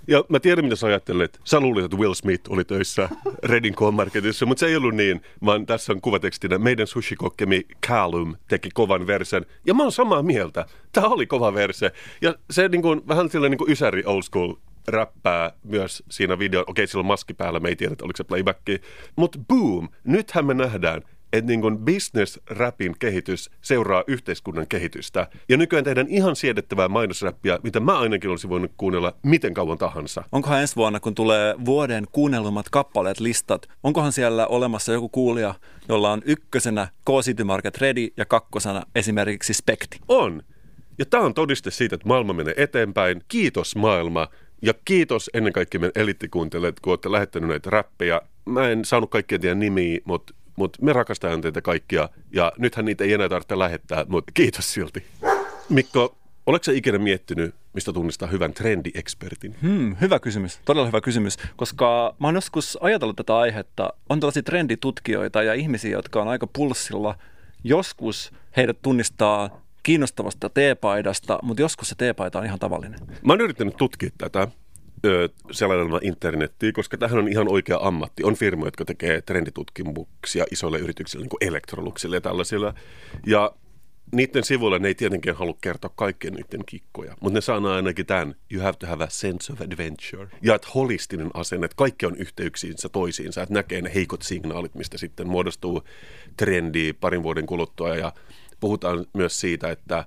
[0.09, 1.41] Ja mä tiedän, mitä sä ajattelet.
[1.45, 3.09] Sä luulit, että Will Smith oli töissä
[3.45, 6.59] Redin Marketissa, mutta se ei ollut niin, vaan tässä on kuvatekstinä.
[6.59, 9.47] Meidän sushikokkemi Callum teki kovan versen.
[9.67, 10.67] Ja mä oon samaa mieltä.
[10.93, 11.93] Tämä oli kova verse.
[12.21, 14.55] Ja se niin kuin, vähän sillä niin kuin ysäri old school
[14.89, 16.65] räppää myös siinä video.
[16.67, 18.81] Okei, sillä on maski päällä, me ei tiedä, oliko se playbacki.
[19.17, 25.29] Mutta boom, nythän me nähdään että niin kuin business-rapin kehitys seuraa yhteiskunnan kehitystä.
[25.49, 30.25] Ja nykyään tehdään ihan siedettävää mainosräppiä, mitä mä ainakin olisin voinut kuunnella miten kauan tahansa.
[30.33, 35.55] Onkohan ensi vuonna, kun tulee vuoden kuunnellumat kappaleet listat, onkohan siellä olemassa joku kuulija,
[35.89, 37.09] jolla on ykkösenä K
[37.45, 40.01] Market Ready ja kakkosena esimerkiksi Spekti?
[40.09, 40.43] On.
[40.99, 43.23] Ja tämä on todiste siitä, että maailma menee eteenpäin.
[43.29, 44.29] Kiitos maailma.
[44.63, 48.21] Ja kiitos ennen kaikkea meidän elittikuuntelijat, kun olette lähettänyt näitä räppejä.
[48.45, 52.09] Mä en saanut kaikkia teidän nimiä, mutta mut me rakastamme teitä kaikkia.
[52.33, 55.05] Ja nythän niitä ei enää tarvitse lähettää, mutta kiitos silti.
[55.69, 59.57] Mikko, oletko sä ikinä miettinyt, mistä tunnistaa hyvän trendiekspertin?
[59.63, 63.93] Hmm, hyvä kysymys, todella hyvä kysymys, koska mä oon joskus ajatellut tätä aihetta.
[64.09, 67.15] On tällaisia trenditutkijoita ja ihmisiä, jotka on aika pulssilla.
[67.65, 73.01] Joskus heidät tunnistaa kiinnostavasta teepaidasta, mutta joskus se teepaita on ihan tavallinen.
[73.25, 74.49] Mä oon yrittänyt tutkia tätä
[75.05, 78.25] ö, selailemalla internettiä, koska tähän on ihan oikea ammatti.
[78.25, 82.75] On firmoja, jotka tekee trenditutkimuksia isoille yrityksille, niin kuin Electroluxille ja tällaisilla.
[83.27, 83.53] Ja
[84.13, 88.35] niiden sivuilla ne ei tietenkin halua kertoa kaikkien niiden kikkoja, mutta ne sanoo ainakin tämän,
[88.53, 90.29] you have to have a sense of adventure.
[90.43, 94.99] Ja että holistinen asenne, että kaikki on yhteyksiinsä toisiinsa, että näkee ne heikot signaalit, mistä
[94.99, 95.83] sitten muodostuu
[96.37, 97.97] trendi parin vuoden kuluttua.
[97.97, 98.13] Ja
[98.63, 100.05] puhutaan myös siitä, että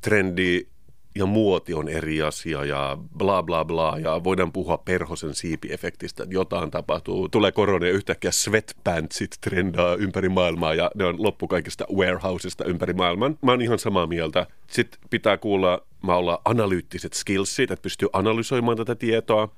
[0.00, 0.66] trendi
[1.14, 6.34] ja muoti on eri asia ja bla bla bla ja voidaan puhua perhosen siipiefektistä, että
[6.34, 7.28] jotain tapahtuu.
[7.28, 12.92] Tulee korona ja yhtäkkiä sweatpantsit trendaa ympäri maailmaa ja ne on loppu kaikista warehousesta ympäri
[12.92, 13.38] maailman.
[13.42, 14.46] Mä oon ihan samaa mieltä.
[14.70, 19.48] Sitten pitää kuulla, mä olla analyyttiset skillsit, että pystyy analysoimaan tätä tietoa.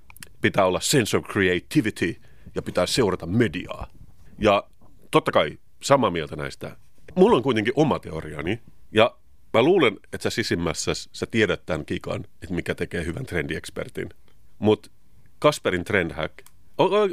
[0.40, 2.20] Pitää olla sense of creativity
[2.54, 3.86] ja pitää seurata mediaa.
[4.38, 4.64] Ja
[5.10, 6.76] totta kai samaa mieltä näistä.
[7.16, 8.60] Mulla on kuitenkin oma teoriani
[8.92, 9.16] ja
[9.56, 14.08] Mä luulen, että sä sisimmässä sä tiedät tämän kikan, että mikä tekee hyvän trendiekspertin.
[14.58, 14.90] Mutta
[15.38, 16.34] Kasperin trendhack,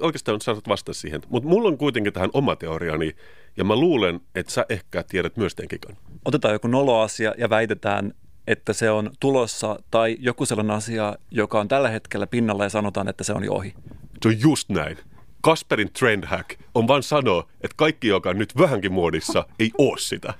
[0.02, 3.16] oikeastaan sä saat vastata siihen, mutta mulla on kuitenkin tähän oma teoriani,
[3.58, 5.98] ja mä luulen, että sä ehkä tiedät myös tämän kikan.
[6.26, 8.14] Otetaan joku noloasia ja väitetään,
[8.48, 13.08] että se on tulossa, tai joku sellainen asia, joka on tällä hetkellä pinnalla ja sanotaan,
[13.08, 13.74] että se on jo ohi.
[14.22, 14.98] Se on just näin.
[15.44, 20.34] Kasperin trendhack on vain sanoa, että kaikki, joka on nyt vähänkin muodissa, ei oo sitä.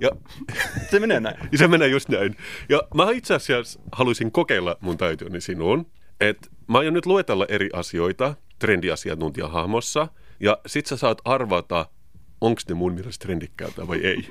[0.00, 0.10] Ja,
[0.90, 1.36] se menee näin.
[1.58, 2.36] se menee just näin.
[2.68, 5.86] Ja mä itse asiassa haluaisin kokeilla mun taitoani sinuun,
[6.20, 10.08] että mä aion nyt luetella eri asioita trendiasiantuntijan hahmossa,
[10.40, 11.86] ja sit sä saat arvata,
[12.40, 14.28] onko ne mun mielestä trendikkäältä vai ei.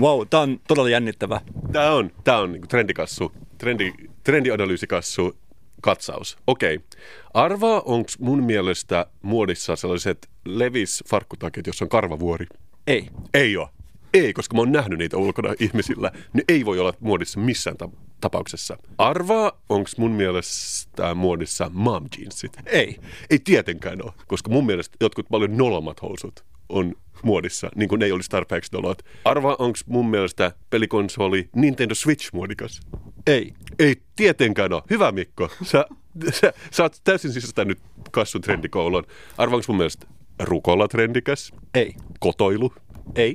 [0.00, 1.40] Wow, tää on todella jännittävä.
[1.72, 3.92] Tää on, tää on niin trendikassu, trendi,
[4.24, 5.36] trendianalyysikassu
[5.80, 6.38] katsaus.
[6.46, 6.76] Okei.
[6.76, 6.88] Okay.
[7.34, 12.46] Arvaa, onko mun mielestä muodissa sellaiset levis farkkutakit, jossa on karvavuori?
[12.86, 13.08] Ei.
[13.34, 13.68] Ei ole.
[14.14, 16.12] Ei, koska mä oon nähnyt niitä ulkona ihmisillä.
[16.32, 17.88] Ne ei voi olla muodissa missään ta-
[18.20, 18.76] tapauksessa.
[18.98, 22.52] Arvaa, onko mun mielestä muodissa mom jeansit?
[22.66, 22.96] Ei.
[23.30, 28.04] Ei tietenkään ole, koska mun mielestä jotkut paljon nolomat housut on muodissa, niin kuin ne
[28.04, 29.02] ei olisi tarpeeksi nolot.
[29.24, 32.80] Arvaa, onko mun mielestä pelikonsoli Nintendo Switch muodikas?
[33.26, 33.52] Ei.
[33.78, 34.82] Ei tietenkään ole.
[34.90, 35.48] Hyvä Mikko.
[35.62, 35.84] Sä,
[36.32, 37.78] sä, sä oot täysin sisästänyt
[38.10, 39.06] kassun trendikoulun.
[39.38, 40.06] Arvaa, onko mun mielestä
[40.38, 41.52] rukolla trendikäs?
[41.74, 41.94] Ei.
[42.20, 42.72] Kotoilu?
[43.14, 43.34] Ei.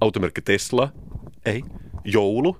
[0.00, 0.92] Automerkki Tesla?
[1.46, 1.62] Ei.
[2.04, 2.56] Joulu?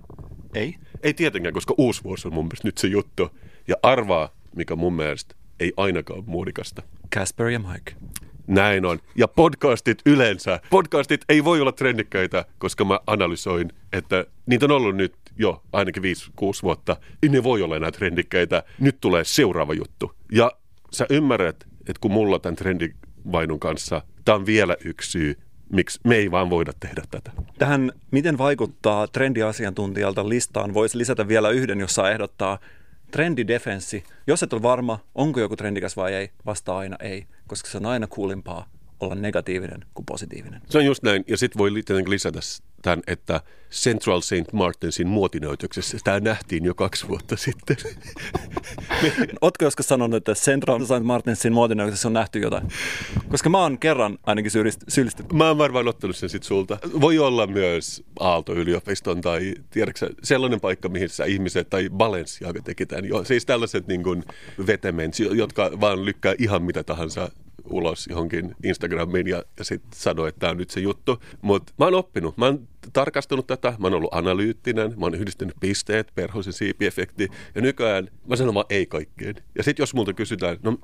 [0.55, 0.75] Ei.
[1.03, 3.31] Ei tietenkään, koska uusi vuosi on mun mielestä nyt se juttu.
[3.69, 6.83] Ja arvaa, mikä mun mielestä ei ainakaan muodikasta.
[7.15, 7.93] Casper ja Mike.
[8.47, 8.99] Näin on.
[9.17, 10.61] Ja podcastit yleensä.
[10.71, 16.03] Podcastit ei voi olla trendikkäitä, koska mä analysoin, että niitä on ollut nyt jo ainakin
[16.03, 16.07] 5-6
[16.63, 16.97] vuotta.
[17.29, 18.63] Ne voi olla enää trendikkäitä.
[18.81, 20.13] Nyt tulee seuraava juttu.
[20.33, 20.53] Ja
[20.93, 25.37] sä ymmärrät, että kun mulla tämän trendivainun kanssa, tämä on vielä yksi syy,
[25.73, 27.33] miksi me ei vaan voida tehdä tätä.
[27.59, 32.59] Tähän, miten vaikuttaa trendiasiantuntijalta listaan, voisi lisätä vielä yhden, jossa ehdottaa
[33.11, 34.05] trendidefenssi.
[34.27, 37.87] Jos et ole varma, onko joku trendikäs vai ei, vastaa aina ei, koska se on
[37.87, 38.67] aina kuulimpaa
[39.01, 40.61] olla negatiivinen kuin positiivinen.
[40.69, 41.25] Se on just näin.
[41.29, 42.41] Ja sitten voi tietenkin lisätä
[42.83, 44.53] tämän, että Central St.
[44.53, 47.77] Martinsin muotinäytöksessä tämä nähtiin jo kaksi vuotta sitten.
[49.41, 51.03] Oletko joskus sanonut, että Central St.
[51.03, 52.69] Martinsin muotinäytöksessä on nähty jotain?
[53.29, 54.51] Koska mä oon kerran ainakin
[54.89, 55.33] syyllistynyt.
[55.33, 56.79] Mä oon varmaan ottanut sen sitten sulta.
[57.01, 63.05] Voi olla myös Aalto-yliopiston tai tiedätkö, sellainen paikka, mihin sä ihmiset tai Balenciaga teki tämän.
[63.05, 64.25] Jo, siis tällaiset niin kuin
[64.67, 67.31] vetements, jotka vaan lykkää ihan mitä tahansa
[67.71, 71.23] ulos johonkin Instagramiin ja, ja sitten sanoi, että tämä on nyt se juttu.
[71.43, 75.55] Mutta mä oon oppinut, mä oon tarkastanut tätä, mä oon ollut analyyttinen, mä oon yhdistänyt
[75.61, 79.35] pisteet, perhosen siipiefekti ja nykyään mä sanon vaan ei kaikkeen.
[79.59, 80.79] Ja sitten jos multa kysytään, no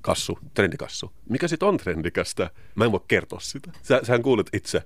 [0.00, 2.50] kassu, trendikassu, mikä sitten on trendikästä?
[2.74, 3.72] Mä en voi kertoa sitä.
[3.82, 4.82] Sä, sähän kuulet itse.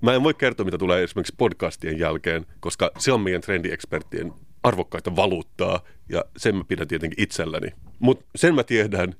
[0.00, 4.32] Mä en voi kertoa, mitä tulee esimerkiksi podcastien jälkeen, koska se on meidän trendieksperttien
[4.62, 7.72] arvokkaita valuuttaa ja sen mä pidän tietenkin itselläni.
[7.98, 9.14] Mutta sen mä tiedän,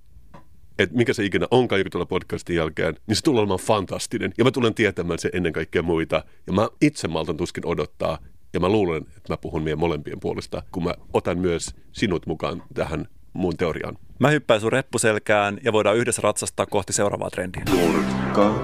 [0.83, 4.33] että mikä se ikinä onkaan joku tuolla podcastin jälkeen, niin se tulee olemaan fantastinen.
[4.39, 6.25] Ja mä tulen tietämään sen ennen kaikkea muita.
[6.47, 8.19] Ja mä itse maltan tuskin odottaa.
[8.53, 12.63] Ja mä luulen, että mä puhun meidän molempien puolesta, kun mä otan myös sinut mukaan
[12.75, 13.99] tähän mun teoriaan.
[14.19, 17.63] Mä hyppään sun reppuselkään ja voidaan yhdessä ratsastaa kohti seuraavaa trendiä.
[17.71, 18.55] Nurkka,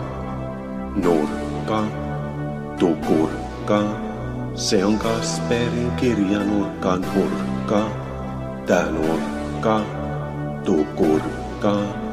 [0.97, 1.85] nurkka,
[2.79, 4.01] tukurkka.
[4.55, 7.91] Se on Kasperin kirja nurkka, nurkka.
[8.67, 9.81] Tää nurkka,
[10.65, 12.06] tukurkka.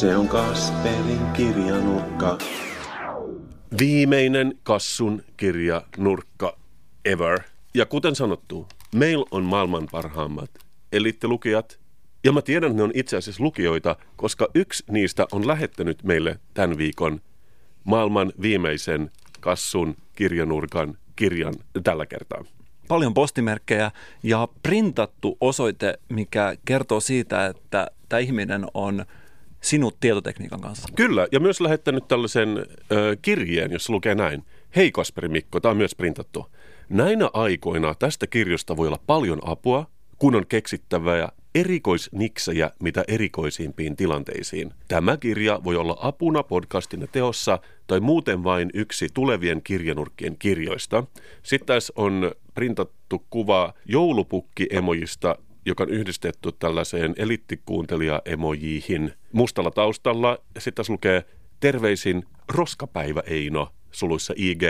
[0.00, 2.38] Se on Kasperin kirja nurkka.
[3.78, 6.56] Viimeinen Kassun kirja nurkka
[7.04, 7.40] ever.
[7.74, 10.50] Ja kuten sanottu, meillä on maailman parhaimmat
[10.92, 11.78] elittilukijat.
[12.24, 16.38] Ja mä tiedän, että ne on itse asiassa lukijoita, koska yksi niistä on lähettänyt meille
[16.54, 17.20] tämän viikon
[17.84, 19.10] maailman viimeisen
[19.40, 22.44] Kassun kirjanurkan kirjan tällä kertaa.
[22.88, 23.90] Paljon postimerkkejä
[24.22, 29.04] ja printattu osoite, mikä kertoo siitä, että tämä ihminen on
[29.60, 30.88] sinut tietotekniikan kanssa.
[30.96, 34.44] Kyllä, ja myös lähettänyt tällaisen ö, kirjeen, jossa lukee näin.
[34.76, 36.46] Hei Kasperi Mikko, tämä on myös printattu.
[36.88, 39.86] Näinä aikoina tästä kirjasta voi olla paljon apua,
[40.18, 44.72] kun on keksittävää erikoisniksejä mitä erikoisimpiin tilanteisiin.
[44.88, 51.04] Tämä kirja voi olla apuna podcastin teossa tai muuten vain yksi tulevien kirjanurkkien kirjoista.
[51.42, 60.38] Sitten tässä on printattu kuva joulupukki-emojista, joka on yhdistetty tällaiseen elittikuuntelija-emojiihin mustalla taustalla.
[60.54, 61.24] Sitten tässä lukee
[61.60, 64.62] terveisin Roskapäivä Eino, suluissa IG.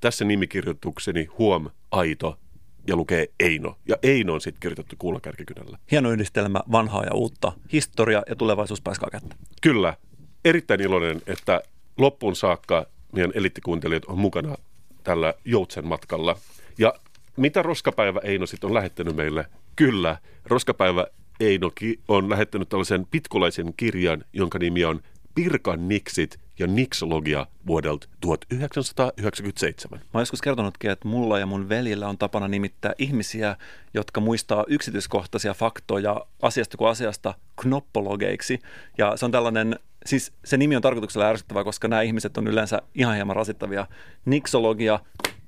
[0.00, 2.38] Tässä nimikirjoitukseni huom, aito
[2.86, 3.76] ja lukee Eino.
[3.88, 5.78] Ja Eino on sitten kirjoitettu kuulakärkikynällä.
[5.90, 7.52] Hieno yhdistelmä vanhaa ja uutta.
[7.72, 9.36] Historia ja tulevaisuus paiskaa kättä.
[9.62, 9.96] Kyllä.
[10.44, 11.62] Erittäin iloinen, että
[11.98, 14.56] loppuun saakka meidän elittikuuntelijat on mukana
[15.04, 16.38] tällä Joutsen matkalla.
[16.78, 16.94] Ja
[17.36, 19.46] mitä Roskapäivä Eino sitten on lähettänyt meille?
[19.76, 21.06] Kyllä, Roskapäivä
[21.40, 25.00] Eino ki- on lähettänyt tällaisen pitkulaisen kirjan, jonka nimi on
[25.34, 29.98] Pirkan niksit ja niksologia vuodelta 1997.
[29.98, 33.56] Mä oon joskus kertonutkin, että mulla ja mun veljellä on tapana nimittää ihmisiä,
[33.94, 38.58] jotka muistaa yksityiskohtaisia faktoja asiasta kuin asiasta knoppologeiksi.
[38.98, 42.82] Ja se on tällainen, siis se nimi on tarkoituksella ärsyttävä, koska nämä ihmiset on yleensä
[42.94, 43.86] ihan hieman rasittavia.
[44.24, 45.00] Niksologia,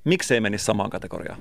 [0.05, 1.41] miksei menisi samaan kategoriaan?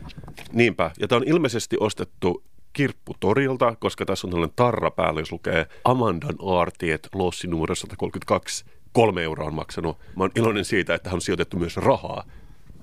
[0.53, 5.65] Niinpä, ja tämä on ilmeisesti ostettu kirpputorilta, koska tässä on tällainen tarra päällä, jos lukee
[5.83, 8.65] Amandan aartiet Lossi numero 132.
[8.93, 9.97] Kolme euroa on maksanut.
[10.15, 12.23] Mä oon iloinen siitä, että hän on sijoitettu myös rahaa.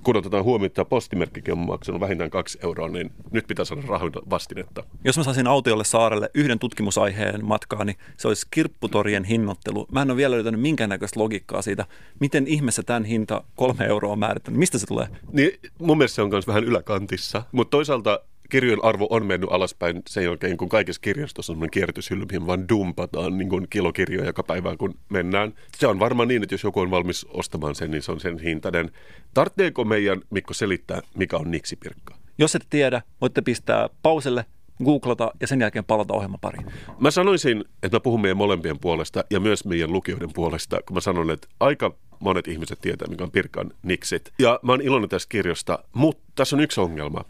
[0.03, 4.12] Kun otetaan huomioon, että postimerkkikin on maksanut vähintään kaksi euroa, niin nyt pitää saada rahoin
[4.31, 4.85] vastinetta.
[5.05, 9.87] Jos mä saisin autiolle saarelle yhden tutkimusaiheen matkaan, niin se olisi kirpputorien hinnoittelu.
[9.92, 11.87] Mä en ole vielä löytänyt minkäännäköistä logiikkaa siitä,
[12.20, 14.59] miten ihmeessä tämän hinta kolme euroa on määrittänyt.
[14.59, 15.09] Mistä se tulee?
[15.33, 20.02] Niin mun mielestä se on myös vähän yläkantissa, mutta toisaalta kirjojen arvo on mennyt alaspäin
[20.09, 24.76] sen jälkeen, kun kaikessa kirjastossa on kierrätyshylly, mihin vaan dumpataan niin kuin kilokirjoja joka päivä,
[24.76, 25.54] kun mennään.
[25.76, 28.38] Se on varmaan niin, että jos joku on valmis ostamaan sen, niin se on sen
[28.38, 28.90] hintainen.
[29.35, 32.16] Tartteeko meidän, Mikko, selittää, mikä on niksipirkka?
[32.38, 34.44] Jos et tiedä, voitte pistää pauselle,
[34.85, 36.66] googlata ja sen jälkeen palata ohjelman pariin.
[37.00, 41.00] Mä sanoisin, että mä puhun meidän molempien puolesta ja myös meidän lukijoiden puolesta, kun mä
[41.00, 44.32] sanon, että aika monet ihmiset tietää, mikä on Pirkan niksit.
[44.38, 47.24] Ja mä oon iloinen tästä kirjasta, mutta tässä on yksi ongelma.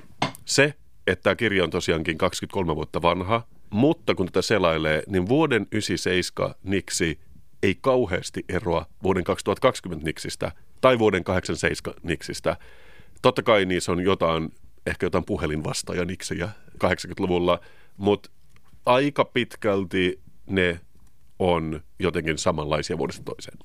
[0.44, 0.74] Se,
[1.06, 6.54] että tämä kirja on tosiaankin 23 vuotta vanha, mutta kun tätä selailee, niin vuoden 97
[6.62, 7.18] niksi
[7.62, 12.56] ei kauheasti eroa vuoden 2020 niksistä tai vuoden 87 niksistä.
[13.22, 14.52] Totta kai niissä on jotain,
[14.86, 16.48] ehkä jotain puhelinvastaajaniksejä
[16.84, 17.60] 80-luvulla,
[17.96, 18.30] mutta
[18.86, 20.80] aika pitkälti ne
[21.38, 23.58] on jotenkin samanlaisia vuodesta toiseen.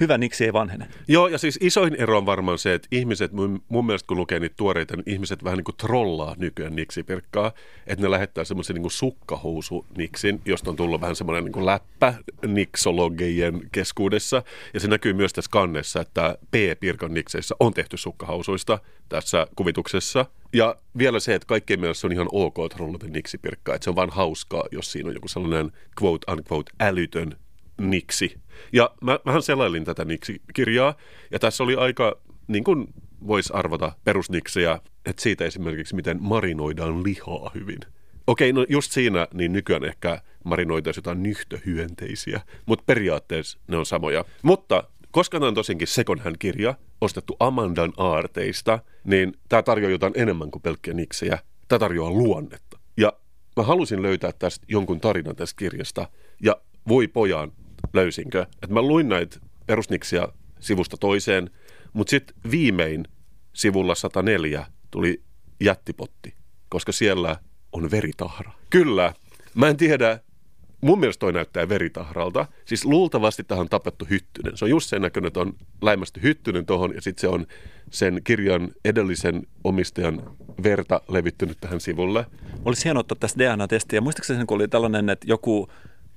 [0.00, 0.88] Hyvä niksi ei vanhene.
[1.08, 4.40] Joo, ja siis isoin ero on varmaan se, että ihmiset, mun, mun mielestä kun lukee
[4.40, 7.52] niitä tuoreita, niin ihmiset vähän niin kuin trollaa nykyään niksipirkkaa,
[7.86, 12.14] että ne lähettää semmoisen niin sukkahousu-niksin, josta on tullut vähän semmoinen niin läppä
[12.46, 14.42] niksologejen keskuudessa.
[14.74, 18.78] Ja se näkyy myös tässä kannessa, että P-pirkan nikseissä on tehty sukkahousuista
[19.08, 20.26] tässä kuvituksessa.
[20.52, 24.10] Ja vielä se, että kaikkien mielestä on ihan ok trollata niksipirkkaa, että se on vaan
[24.10, 25.72] hauskaa, jos siinä on joku sellainen
[26.02, 27.36] quote unquote älytön
[27.78, 28.36] niksi.
[28.72, 30.94] Ja mä, mähän selailin tätä niksi-kirjaa,
[31.30, 32.86] ja tässä oli aika, niin kuin
[33.26, 37.78] voisi arvata, perusniksejä, että siitä esimerkiksi, miten marinoidaan lihaa hyvin.
[38.26, 44.24] Okei, no just siinä, niin nykyään ehkä marinoitaisiin jotain nyhtöhyönteisiä, mutta periaatteessa ne on samoja.
[44.42, 50.12] Mutta koska tämä on tosinkin second hand kirja, ostettu Amandan aarteista, niin tämä tarjoaa jotain
[50.16, 51.38] enemmän kuin pelkkiä niksejä.
[51.68, 52.78] Tämä tarjoaa luonnetta.
[52.96, 53.12] Ja
[53.56, 56.08] mä halusin löytää tästä jonkun tarinan tästä kirjasta,
[56.42, 56.56] ja
[56.88, 57.52] voi pojan,
[57.92, 58.42] löysinkö.
[58.42, 60.28] Että mä luin näitä perusniksia
[60.60, 61.50] sivusta toiseen,
[61.92, 63.04] mutta sitten viimein
[63.52, 65.22] sivulla 104 tuli
[65.60, 66.34] jättipotti,
[66.68, 67.36] koska siellä
[67.72, 68.52] on veritahra.
[68.70, 69.14] Kyllä,
[69.54, 70.20] mä en tiedä
[70.84, 72.46] mun mielestä toi näyttää veritahralta.
[72.64, 74.56] Siis luultavasti tähän on tapettu hyttynen.
[74.56, 77.46] Se on just sen näköinen, että on läimästy hyttynen tuohon ja sitten se on
[77.90, 80.22] sen kirjan edellisen omistajan
[80.62, 82.26] verta levittynyt tähän sivulle.
[82.64, 84.00] Olisi hienoa ottaa tässä DNA-testiä.
[84.00, 85.68] Muistaakseni sen, kun oli tällainen, että joku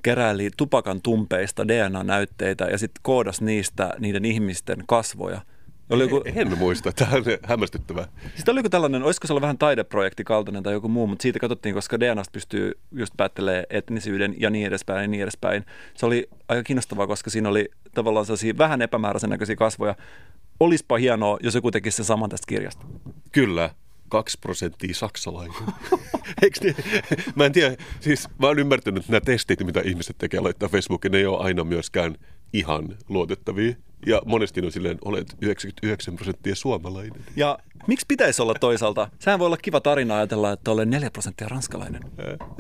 [0.04, 5.42] keräili tupakan tumpeista DNA-näytteitä ja sitten koodas niistä niiden ihmisten kasvoja.
[5.90, 8.08] Oli joku, En muista, tämä on hämmästyttävää.
[8.36, 11.40] Sitten oli joku tällainen, olisiko se ollut vähän taideprojekti kaltainen tai joku muu, mutta siitä
[11.40, 15.66] katsottiin, koska DNAsta pystyy just päättelemään etnisyyden ja niin edespäin ja niin edespäin.
[15.96, 19.96] Se oli aika kiinnostavaa, koska siinä oli tavallaan sellaisia vähän epämääräisen näköisiä kasvoja.
[20.60, 22.86] Olispa hienoa, jos joku tekisi sen saman tästä kirjasta.
[23.32, 23.70] Kyllä,
[24.10, 25.58] kaksi prosenttia saksalainen.
[26.42, 26.76] Eikö niin?
[27.36, 31.12] Mä en tiedä, siis mä oon ymmärtänyt, että nämä testit, mitä ihmiset tekee laittaa Facebookiin,
[31.12, 32.16] ne ei ole aina myöskään
[32.54, 33.76] ihan luotettavia.
[34.06, 37.26] Ja monesti ne on silleen, olet 99 prosenttia suomalainen.
[37.36, 39.10] Ja miksi pitäisi olla toisaalta?
[39.20, 42.02] Sehän voi olla kiva tarina ajatella, että olen 4 prosenttia ranskalainen.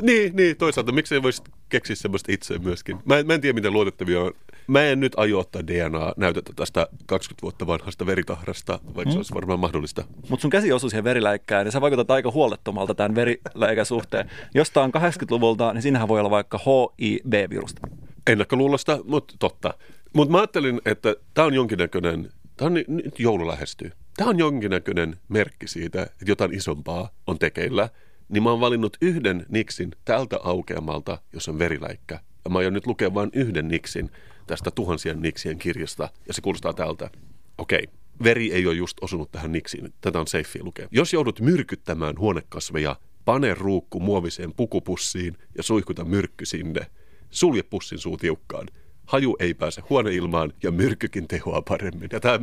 [0.02, 0.92] Niin, niin, toisaalta.
[0.92, 2.98] Miksi ei voisi keksiä semmoista itse myöskin?
[3.06, 4.34] Mä en, mä en tiedä, miten luotettavia on.
[4.68, 9.60] Mä en nyt aio ottaa DNA-näytettä tästä 20 vuotta vanhasta veritahrasta, vaikka se olisi varmaan
[9.60, 10.04] mahdollista.
[10.30, 14.32] Mutta sun käsi osui siihen veriläikkään, niin sä vaikutat aika huolettomalta tämän veriläikän suhteen.
[14.54, 17.88] Jos tää on 80-luvulta, niin siinähän voi olla vaikka HIV-virusta.
[18.28, 19.74] Ennakkoluulosta, mutta totta.
[20.14, 23.92] Mutta mä ajattelin, että tämä on jonkinnäköinen, tämä on nyt joulu lähestyy.
[24.18, 27.90] Tämä on jonkinnäköinen merkki siitä, että jotain isompaa on tekeillä.
[28.30, 32.20] Niin mä oon valinnut yhden niksin tältä aukeamalta, jos on veriläikkä.
[32.46, 34.12] Ja mä aion nyt lukea vain yhden niksin
[34.48, 36.10] tästä tuhansien niksien kirjasta.
[36.28, 37.10] Ja se kuulostaa tältä.
[37.58, 37.88] Okei,
[38.24, 39.94] veri ei ole just osunut tähän niksiin.
[40.02, 40.88] Tätä on safe lukea.
[40.92, 42.96] Jos joudut myrkyttämään huonekasveja,
[43.26, 46.82] pane ruukku muoviseen pukupussiin ja suihkuta myrkky sinne.
[47.30, 48.68] Sulje pussin suu tiukkaan.
[49.08, 52.10] Haju ei pääse huoneilmaan ja myrkkykin tehoaa paremmin.
[52.12, 52.40] Ja tämä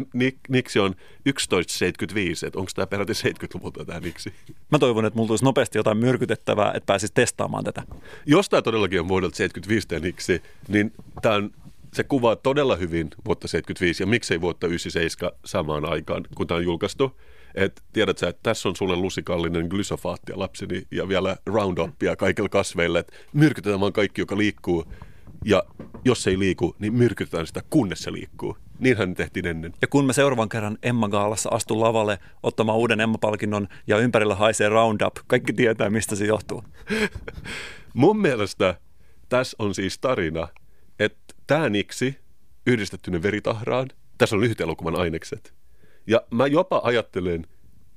[0.49, 4.33] niksi on 1175, että onko tämä peräti 70-luvulta tämä niksi?
[4.71, 7.83] Mä toivon, että mulla tulisi nopeasti jotain myrkytettävää, että pääsis testaamaan tätä.
[8.27, 10.93] Jos tämä todellakin on vuodelta 75 tämä niksi, niin
[11.23, 11.51] tämä on,
[11.95, 16.65] se kuvaa todella hyvin vuotta 75 ja miksei vuotta 97 samaan aikaan, kun tämä on
[16.65, 17.21] julkaistu.
[17.55, 22.99] Et tiedät sä, että tässä on sulle lusikallinen glysofaattia lapseni ja vielä Roundupia kaikilla kasveilla,
[22.99, 24.85] että myrkytetään vaan kaikki, joka liikkuu.
[25.45, 25.63] Ja
[26.05, 28.57] jos se ei liiku, niin myrkytetään sitä, kunnes se liikkuu.
[28.79, 29.73] Niinhän tehtiin ennen.
[29.83, 34.69] Ja kun mä seuraavan kerran Emma Gaalassa astun lavalle ottamaan uuden Emma-palkinnon ja ympärillä haisee
[34.69, 36.65] Roundup, kaikki tietää, mistä se johtuu.
[37.95, 38.75] Mun mielestä
[39.29, 40.49] tässä on siis tarina,
[40.99, 42.19] että tämä niksi
[42.67, 43.89] yhdistettynä veritahraan,
[44.19, 45.55] tässä on lyhyt elokuvan ainekset.
[46.07, 47.47] Ja mä jopa ajattelen,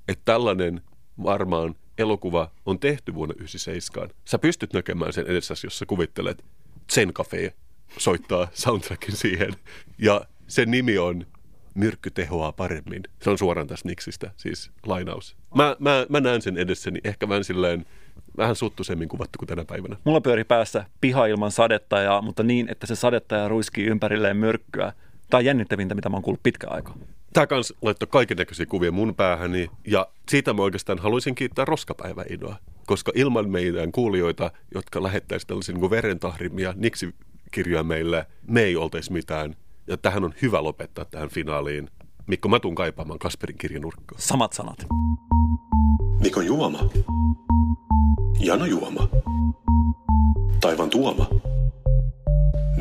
[0.07, 0.81] että tällainen
[1.23, 4.09] varmaan elokuva on tehty vuonna 1997.
[4.25, 6.43] Sä pystyt näkemään sen edessäsi, jos sä kuvittelet
[6.93, 7.53] Zen Cafe
[7.97, 9.53] soittaa soundtrackin siihen.
[9.97, 11.25] Ja sen nimi on
[11.73, 13.03] Myrkky tehoaa paremmin.
[13.21, 15.35] Se on suoraan tästä Nixistä, siis lainaus.
[15.55, 17.85] Mä, mä, mä näen sen edessäni ehkä vähän silleen,
[18.37, 19.97] vähän suttusemmin kuvattu kuin tänä päivänä.
[20.03, 24.93] Mulla pyöri päässä piha ilman sadetta, ja, mutta niin, että se sadettaja ruiskii ympärilleen myrkkyä.
[25.29, 26.97] Tämä on jännittävintä, mitä mä oon kuullut pitkä aikaa.
[27.33, 32.55] Tämä kans laittoi kaiken näköisiä kuvia mun päähäni ja siitä mä oikeastaan haluaisin kiittää Roskapäivä-Idoa,
[32.87, 39.55] koska ilman meidän kuulijoita, jotka lähettäisiin tällaisia niin verentahrimia niksi-kirjoja meille, me ei oltaisi mitään.
[39.87, 41.89] Ja tähän on hyvä lopettaa tähän finaaliin.
[42.27, 44.19] Mikko, mä tuun kaipaamaan Kasperin kirjanurkkaa.
[44.19, 44.85] Samat sanat.
[46.19, 46.89] Mikon juoma.
[48.39, 49.07] Jano juoma.
[50.61, 51.29] Taivan tuoma.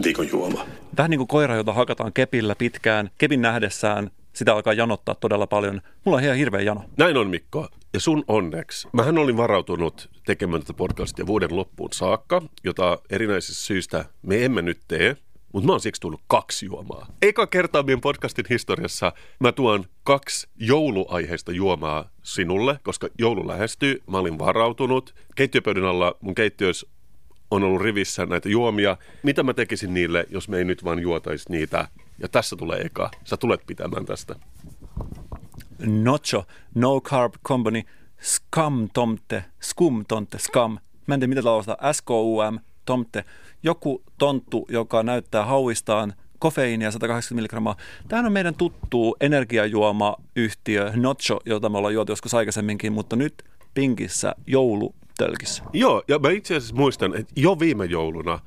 [0.05, 0.67] Viikon juoma.
[0.97, 5.81] Vähän niin kuin koira, jota hakataan kepillä pitkään, kepin nähdessään sitä alkaa janottaa todella paljon.
[6.05, 6.85] Mulla on ihan hirveä jano.
[6.97, 7.69] Näin on Mikko.
[7.97, 8.89] Ja sun onneksi.
[8.93, 14.81] Mähän olin varautunut tekemään tätä podcastia vuoden loppuun saakka, jota erinäisistä syistä me emme nyt
[14.89, 15.17] tee.
[15.53, 17.07] Mutta mä oon siksi tullut kaksi juomaa.
[17.23, 24.03] Eka kertaa meidän podcastin historiassa mä tuon kaksi jouluaiheista juomaa sinulle, koska joulu lähestyy.
[24.11, 25.15] Mä olin varautunut.
[25.37, 26.87] Keittiöpöydän alla mun keittiössä
[27.51, 28.97] on ollut rivissä näitä juomia.
[29.23, 31.89] Mitä mä tekisin niille, jos me ei nyt vaan juotaisi niitä?
[32.19, 33.11] Ja tässä tulee eka.
[33.25, 34.37] Sä tulet pitämään tästä.
[35.87, 37.83] Nocho, No Carb Company,
[38.23, 40.79] Scum Tomte, Skum Tomte, Scum.
[41.07, 43.25] Mä en tiedä, mitä laustaa, S-K-U-M, Tomte.
[43.63, 47.77] Joku tonttu, joka näyttää hauistaan kofeiinia 180 milligrammaa.
[48.09, 54.35] Tämähän on meidän tuttu energiajuoma-yhtiö Nocho, jota me ollaan juotu joskus aikaisemminkin, mutta nyt pinkissä
[54.47, 55.63] joulutölkissä.
[55.73, 58.39] Joo, ja mä itse asiassa muistan, että jo viime jouluna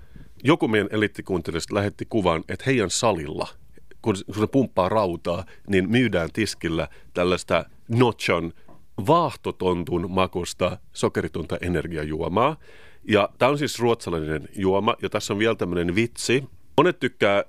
[0.44, 3.48] joku meidän eliittikuuntelijasta lähetti kuvan, että heidän salilla,
[4.02, 8.54] kun, kun pumppaa rautaa, niin myydään tiskillä tällaista Nochon
[9.08, 12.58] vaahtotontun makusta sokeritonta energiajuomaa.
[13.08, 16.44] Ja tämä on siis ruotsalainen juoma, ja tässä on vielä tämmöinen vitsi.
[16.78, 17.44] Monet tykkää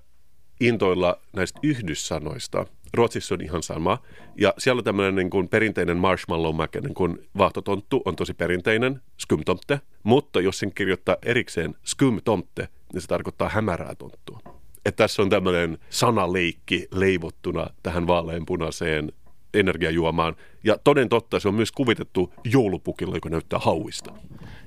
[0.61, 2.67] intoilla näistä yhdyssanoista.
[2.95, 3.99] Ruotsissa on ihan sama.
[4.37, 9.03] Ja siellä on tämmöinen niin kuin perinteinen marshmallow mac, niin kuin vaahtotonttu on tosi perinteinen,
[9.21, 9.81] skumtomte.
[10.03, 14.60] Mutta jos sen kirjoittaa erikseen skumtomte, niin se tarkoittaa hämärää tonttua.
[14.87, 19.13] Että tässä on tämmöinen sanaleikki leivottuna tähän vaaleanpunaiseen
[19.55, 20.37] energiajuomaan.
[20.65, 24.13] Ja toden totta se on myös kuvitettu joulupukilla, joka näyttää hauista.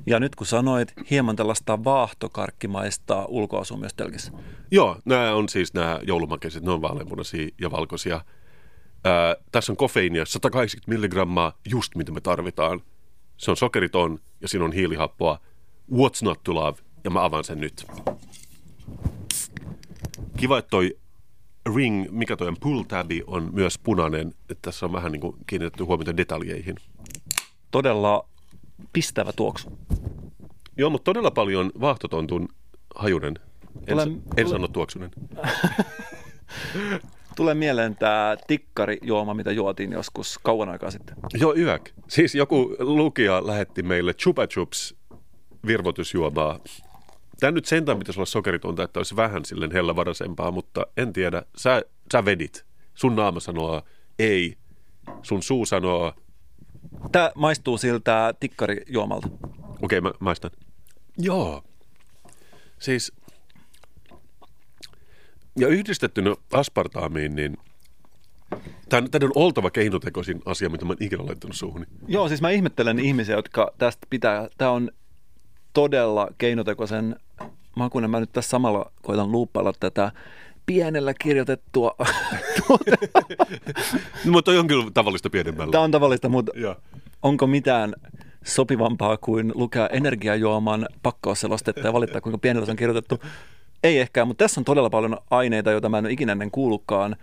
[0.06, 4.32] Ja nyt kun sanoit, hieman tällaista vaahtokarkkimaista ulkoasua myös telkissä.
[4.72, 8.22] Joo, nämä on siis nämä joulumakeiset, ne on vaaleanpunaisia ja valkoisia.
[9.04, 12.82] Ää, tässä on kofeiinia 180 milligrammaa, just mitä me tarvitaan.
[13.38, 15.40] Se on sokeriton ja siinä on hiilihappoa.
[15.92, 16.82] What's not to love?
[17.04, 17.86] Ja mä avaan sen nyt.
[20.44, 20.98] Kiva, että toi
[21.76, 24.28] ring, mikä toi on pull tabi, on myös punainen.
[24.28, 26.76] Että tässä on vähän niin kuin kiinnitetty huomiota detaljeihin.
[27.72, 28.26] Todella
[28.94, 29.78] pistävä tuoksu.
[30.78, 32.50] Joo, mutta todella paljon vaahtotontun
[32.96, 33.34] hajunen.
[33.88, 35.12] En, Tulee- en sano tuoksunen.
[37.36, 41.16] Tulee mieleen tämä tikkarijuoma, mitä juotiin joskus kauan aikaa sitten.
[41.34, 41.90] Joo, yök.
[42.08, 44.96] Siis joku lukija lähetti meille Chupa Chups
[45.68, 46.60] virvoitusjuomaa.
[47.40, 51.44] Tämä nyt sentään pitäisi olla sokeritonta, että olisi vähän silleen hellävaraisempaa, mutta en tiedä.
[51.58, 51.82] Sä,
[52.12, 52.66] sä vedit.
[52.94, 53.82] Sun naama sanoo
[54.20, 54.58] ei.
[55.22, 56.14] Sun suu sanoo,
[57.12, 59.28] Tämä maistuu siltä tikkarijuomalta.
[59.82, 60.52] okei mä maistan.
[61.18, 61.64] Joo.
[62.80, 63.12] Siis,
[65.60, 67.58] ja yhdistettynä aspartaamiin, niin
[68.90, 71.86] Tämä, tämä on oltava keinotekoisin asia, mitä mä oon ikinä laittanut suuhuni.
[72.08, 74.48] Joo, siis mä ihmettelen ihmisiä, jotka tästä pitää.
[74.58, 74.92] Tämä on
[75.74, 77.16] todella keinotekoisen
[77.76, 78.12] makuinen.
[78.12, 80.12] Mä nyt tässä samalla koitan luuppailla tätä
[80.66, 81.96] pienellä kirjoitettua.
[84.26, 85.72] No, mutta on kyllä tavallista pienemmällä.
[85.72, 86.76] Tämä on tavallista, mutta Joo.
[87.22, 87.94] onko mitään
[88.46, 93.20] sopivampaa kuin lukea energiajuoman pakkausselostetta ja valittaa, kuinka pienellä se on kirjoitettu?
[93.84, 97.16] Ei ehkä, mutta tässä on todella paljon aineita, joita mä en ole ikinä ennen kuullutkaan.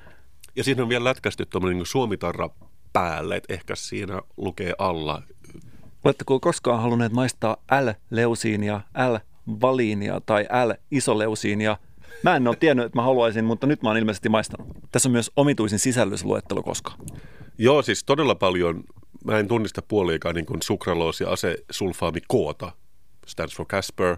[0.56, 2.50] Ja siinä on vielä lätkästy tuommoinen niin suomitarra
[2.92, 5.22] päälle, että ehkä siinä lukee alla.
[6.04, 11.76] Oletteko koskaan halunneet maistaa L-leusiinia, L-valiinia tai L-isoleusiinia?
[12.22, 14.68] Mä en ole tiennyt, että mä haluaisin, mutta nyt mä oon ilmeisesti maistanut.
[14.92, 16.98] Tässä on myös omituisin sisällysluettelo koskaan.
[17.58, 18.84] Joo, siis todella paljon,
[19.24, 22.72] mä en tunnista puoliikaan niin kuin sukraloos- ja asesulfaami koota,
[23.26, 24.16] stands for Casper.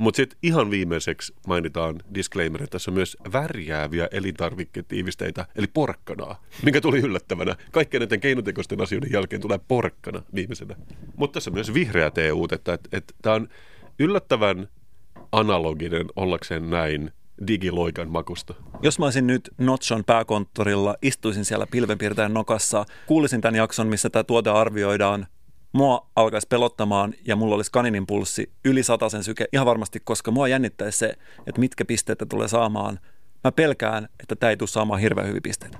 [0.00, 6.80] Mutta sitten ihan viimeiseksi mainitaan disclaimer, että tässä on myös värjääviä elintarviketiivisteitä, eli porkkanaa, mikä
[6.80, 7.56] tuli yllättävänä.
[7.72, 10.76] Kaikkien näiden keinotekoisten asioiden jälkeen tulee porkkana viimeisenä.
[11.16, 13.48] Mutta tässä on myös vihreä EU, että että tämä on
[13.98, 14.68] yllättävän
[15.32, 17.12] analoginen ollakseen näin
[17.46, 18.54] digiloikan makusta.
[18.82, 24.24] Jos mä olisin nyt Notchon pääkonttorilla, istuisin siellä pilvenpiirtäjän nokassa, kuulisin tämän jakson, missä tämä
[24.24, 25.26] tuote arvioidaan,
[25.72, 30.48] mua alkaisi pelottamaan ja mulla olisi kaninin pulssi yli sen syke ihan varmasti, koska mua
[30.48, 31.14] jännittäisi se,
[31.46, 33.00] että mitkä pisteitä tulee saamaan.
[33.44, 35.78] Mä pelkään, että tämä ei tule saamaan hirveän hyviä pisteitä.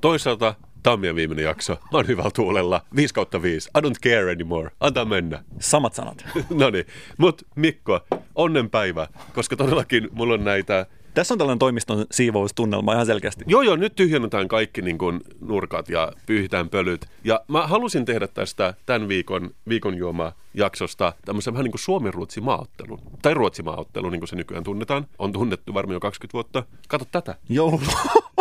[0.00, 1.72] Toisaalta tämä on meidän viimeinen jakso.
[1.72, 2.82] Mä oon hyvällä tuulella.
[2.96, 3.70] 5 kautta 5.
[3.78, 4.70] I don't care anymore.
[4.80, 5.44] Antaa mennä.
[5.60, 6.24] Samat sanat.
[6.50, 6.84] no niin.
[7.18, 8.00] Mutta Mikko,
[8.34, 10.86] onnenpäivä, koska todellakin mulla on näitä...
[11.14, 13.44] Tässä on tällainen toimiston siivoustunnelma ihan selkeästi.
[13.46, 17.06] Joo, joo, nyt tyhjennetään kaikki niin kuin nurkat ja pyyhitään pölyt.
[17.24, 23.00] Ja mä halusin tehdä tästä tämän viikon, viikon juoma-jaksosta tämmöisen vähän niin kuin Suomen-Ruotsi maaottelun.
[23.22, 25.06] Tai Ruotsi maaottelu, niin kuin se nykyään tunnetaan.
[25.18, 26.64] On tunnettu varmaan jo 20 vuotta.
[26.88, 27.34] Kato tätä.
[27.48, 27.80] Joulu.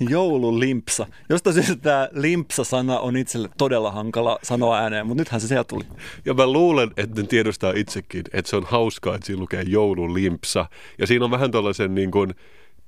[0.00, 1.06] Joululimpsa.
[1.28, 5.84] Jostain syystä tämä limpsa-sana on itselle todella hankala sanoa ääneen, mutta nythän se sieltä tuli.
[6.24, 10.66] Ja mä luulen, että ne tiedostaa itsekin, että se on hauskaa, että siinä lukee joululimpsa.
[10.98, 12.34] Ja siinä on vähän tuollaisen niin kuin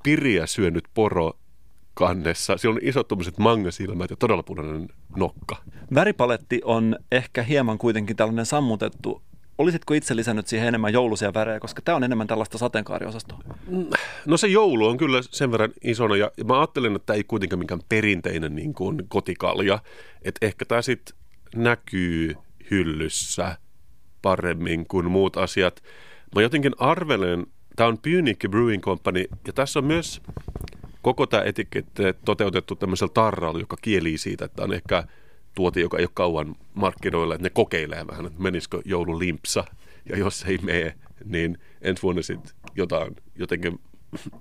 [0.02, 1.32] piriä syönyt poro
[1.94, 2.56] kannessa.
[2.56, 5.56] Siinä on isot tuommoiset mangasilmät ja todella punainen nokka.
[5.94, 9.22] Väripaletti on ehkä hieman kuitenkin tällainen sammutettu.
[9.60, 13.38] Olisitko itse lisännyt siihen enemmän jouluisia värejä, koska tämä on enemmän tällaista sateenkaariosastoa?
[14.26, 17.58] No se joulu on kyllä sen verran isona ja mä ajattelen, että tämä ei kuitenkaan
[17.58, 19.78] mikään perinteinen niin kuin kotikalja.
[20.22, 21.16] Että ehkä tämä sitten
[21.54, 22.34] näkyy
[22.70, 23.56] hyllyssä
[24.22, 25.82] paremmin kuin muut asiat.
[26.34, 27.46] Mä jotenkin arvelen,
[27.76, 30.22] tämä on Pyynikki Brewing Company ja tässä on myös
[31.02, 35.04] koko tämä etiketti toteutettu tämmöisellä tarralla, joka kielii siitä, että on ehkä
[35.54, 39.64] tuote, joka ei ole kauan markkinoilla, että ne kokeilee vähän, että menisikö joululimpsa.
[40.08, 40.94] Ja jos ei mene,
[41.24, 43.80] niin ensi vuonna sitten jotain jotenkin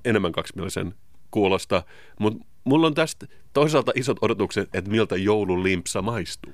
[0.05, 0.93] enemmän kaksimielisen
[1.31, 1.83] kuulosta.
[2.19, 6.53] Mutta mulla on tästä toisaalta isot odotukset, että miltä joululimpsa maistuu.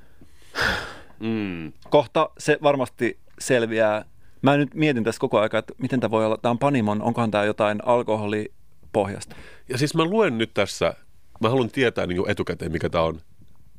[1.19, 1.73] Mm.
[1.89, 4.05] Kohta se varmasti selviää.
[4.41, 6.37] Mä nyt mietin tässä koko ajan, että miten tämä voi olla.
[6.37, 9.35] Tämä on Panimon, onkohan tämä jotain alkoholipohjasta?
[9.69, 10.93] Ja siis mä luen nyt tässä,
[11.39, 13.21] mä haluan tietää niin etukäteen, mikä tämä on.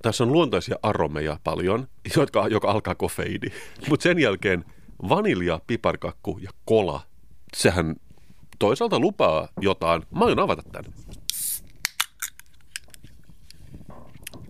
[0.03, 3.49] Tässä on luontaisia aromeja paljon, jotka, joka alkaa kofeiini.
[3.89, 4.65] Mutta sen jälkeen
[5.09, 7.01] vanilja, piparkakku ja kola.
[7.57, 7.97] Sehän
[8.59, 10.03] toisaalta lupaa jotain.
[10.11, 10.93] Mä aion avata tämän.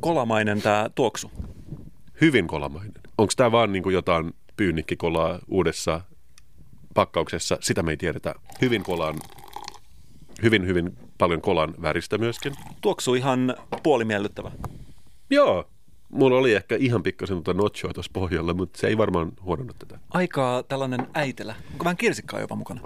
[0.07, 1.31] kolamainen tämä tuoksu?
[2.21, 2.93] Hyvin kolamainen.
[3.19, 6.01] Onko tämä vaan niin kuin jotain pyynikkikolaa uudessa
[6.95, 7.59] pakkauksessa?
[7.61, 8.35] Sitä me ei tiedetä.
[8.61, 9.15] Hyvin kolan,
[10.43, 12.53] hyvin hyvin paljon kolan väristä myöskin.
[12.81, 14.51] Tuoksu ihan puolimiellyttävä.
[15.31, 15.71] Joo.
[16.09, 19.99] Mulla oli ehkä ihan pikkasen tuota notchoa tuossa pohjalla, mutta se ei varmaan huononnut tätä.
[20.11, 21.55] Aika tällainen äitelä.
[21.73, 22.81] Onko vähän kirsikkaa jopa mukana?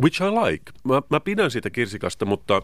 [0.00, 0.72] Which I like.
[0.84, 2.62] Mä, mä pidän siitä kirsikasta, mutta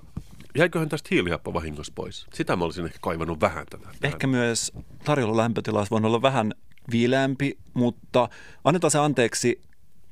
[0.59, 2.27] jäiköhän tästä hiilihappo vahingossa pois?
[2.35, 3.89] Sitä mä olisin ehkä kaivannut vähän tätä.
[4.03, 4.73] Ehkä myös
[5.05, 6.53] tarjolla lämpötila olisi voinut olla vähän
[6.91, 8.29] viileämpi, mutta
[8.65, 9.61] annetaan se anteeksi.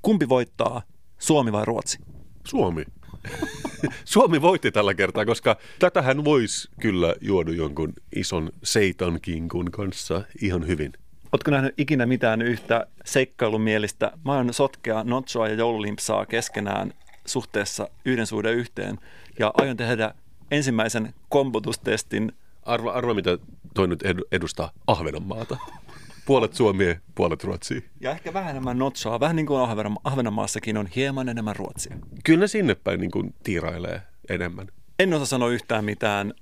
[0.02, 0.82] Kumpi voittaa,
[1.18, 1.98] Suomi vai Ruotsi?
[2.46, 2.84] Suomi.
[4.04, 10.92] Suomi voitti tällä kertaa, koska tätähän voisi kyllä juoda jonkun ison seitankinkun kanssa ihan hyvin.
[11.32, 14.12] Oletko nähnyt ikinä mitään yhtä seikkailumielistä?
[14.24, 16.92] Mä oon sotkea notchoa ja joululimpsaa keskenään
[17.26, 18.98] suhteessa yhden suhde yhteen
[19.38, 20.14] ja aion tehdä
[20.50, 22.32] ensimmäisen kombotustestin.
[22.62, 23.38] Arva, arva mitä
[23.74, 25.56] toi nyt edu- edustaa Ahvenanmaata.
[26.26, 27.80] Puolet Suomea, puolet Ruotsia.
[28.00, 31.96] Ja ehkä vähän enemmän notchoa, vähän niin kuin Ahvenan- Ahvenanmaassakin on hieman enemmän ruotsia.
[32.24, 34.68] Kyllä ne sinne päin niin kuin tiirailee enemmän.
[34.98, 36.34] En osaa sanoa yhtään mitään.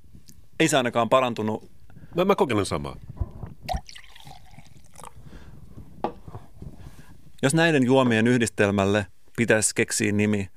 [0.60, 1.70] Ei se ainakaan parantunut.
[2.16, 2.96] Mä, mä kokeilen samaa.
[7.42, 9.06] Jos näiden juomien yhdistelmälle
[9.36, 10.48] pitäisi keksiä nimi,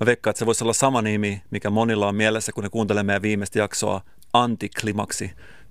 [0.00, 3.02] mä veikkaan, että se voisi olla sama nimi, mikä monilla on mielessä, kun ne kuuntelee
[3.02, 4.00] meidän viimeistä jaksoa,
[4.32, 5.30] antiklimaksi.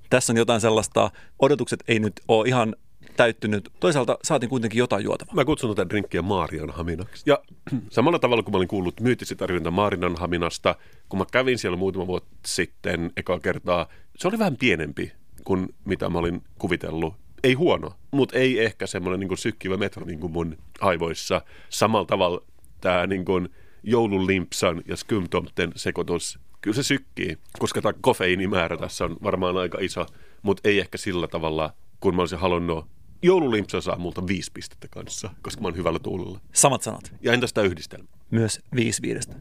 [0.10, 2.76] Tässä on jotain sellaista, odotukset ei nyt ole ihan
[3.14, 3.70] täyttynyt.
[3.80, 5.36] Toisaalta saatiin kuitenkin jotain juotavaa.
[5.36, 7.24] Mä kutsun tätä drinkkiä Maarian haminaksi.
[7.26, 7.40] Ja
[7.90, 10.76] samalla tavalla kuin mä olin kuullut myyttisitarjonta Maarinan haminasta,
[11.10, 13.88] kun mä kävin siellä muutama vuotta sitten ekaa kertaa,
[14.18, 15.12] se oli vähän pienempi
[15.44, 17.14] kuin mitä mä olin kuvitellut.
[17.44, 21.42] Ei huono, mutta ei ehkä semmoinen niin sykkivä metro niin kuin mun aivoissa.
[21.70, 22.42] Samalla tavalla
[22.82, 23.50] tämä niin kuin
[23.84, 30.06] joululimpsan ja skumtomten sekoitus, kyllä se sykkii, koska tämä kofeiinimäärä tässä on varmaan aika iso,
[30.42, 32.88] mutta ei ehkä sillä tavalla, kun mä olisin halunnut
[33.24, 36.40] Joululimpsa saa multa viisi pistettä kanssa, koska mä oon hyvällä tuulella.
[36.54, 37.14] Samat sanat.
[37.22, 38.08] Ja entäs tämä yhdistelmä?
[38.32, 39.36] Myös viisi viidestä.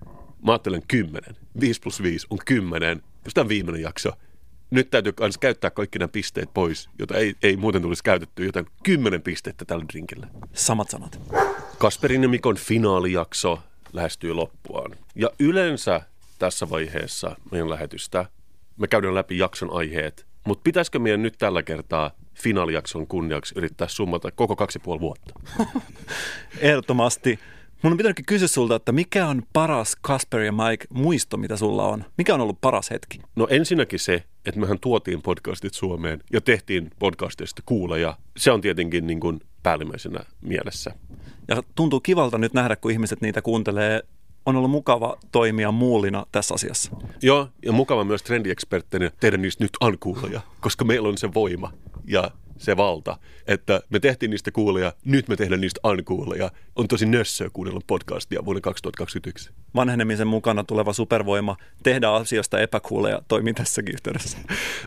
[0.46, 1.36] Mä ajattelen kymmenen.
[1.60, 3.02] Viisi plus viisi on kymmenen.
[3.24, 4.12] Jos tämä on viimeinen jakso,
[4.70, 8.66] nyt täytyy myös käyttää kaikki nämä pisteet pois, jota ei, ei muuten tulisi käytetty, joten
[8.82, 10.26] kymmenen pistettä tällä drinkillä.
[10.52, 11.20] Samat sanat.
[11.78, 13.62] Kasperin ja Mikon finaalijakso
[13.92, 14.96] lähestyy loppuaan.
[15.14, 16.00] Ja yleensä
[16.38, 18.26] tässä vaiheessa meidän lähetystä
[18.76, 24.30] me käydään läpi jakson aiheet, mutta pitäisikö meidän nyt tällä kertaa finaalijakson kunniaksi yrittää summata
[24.30, 25.34] koko kaksi ja puoli vuotta?
[26.60, 27.38] Ehdottomasti.
[27.82, 31.88] Mun on pitänytkin kysyä sulta, että mikä on paras Kasper ja Mike muisto, mitä sulla
[31.88, 32.04] on?
[32.18, 33.20] Mikä on ollut paras hetki?
[33.36, 38.16] No ensinnäkin se, että mehän tuotiin podcastit Suomeen ja tehtiin podcastista kuuleja.
[38.36, 40.94] Se on tietenkin niin kuin päällimmäisenä mielessä.
[41.48, 44.02] Ja tuntuu kivalta nyt nähdä, kun ihmiset niitä kuuntelee.
[44.46, 46.90] On ollut mukava toimia muulina tässä asiassa.
[47.22, 51.72] Joo, ja mukava myös trendieksperttinä tehdä niistä nyt ankuuleja, koska meillä on se voima
[52.06, 56.50] ja se valta, että me tehtiin niistä kuuleja, nyt me tehdään niistä ankuuleja.
[56.76, 59.50] On tosi nössöä kuunnella podcastia vuonna 2021.
[59.74, 64.38] Vanhenemisen mukana tuleva supervoima tehdä asioista epäkuuleja toimii tässäkin yhteydessä.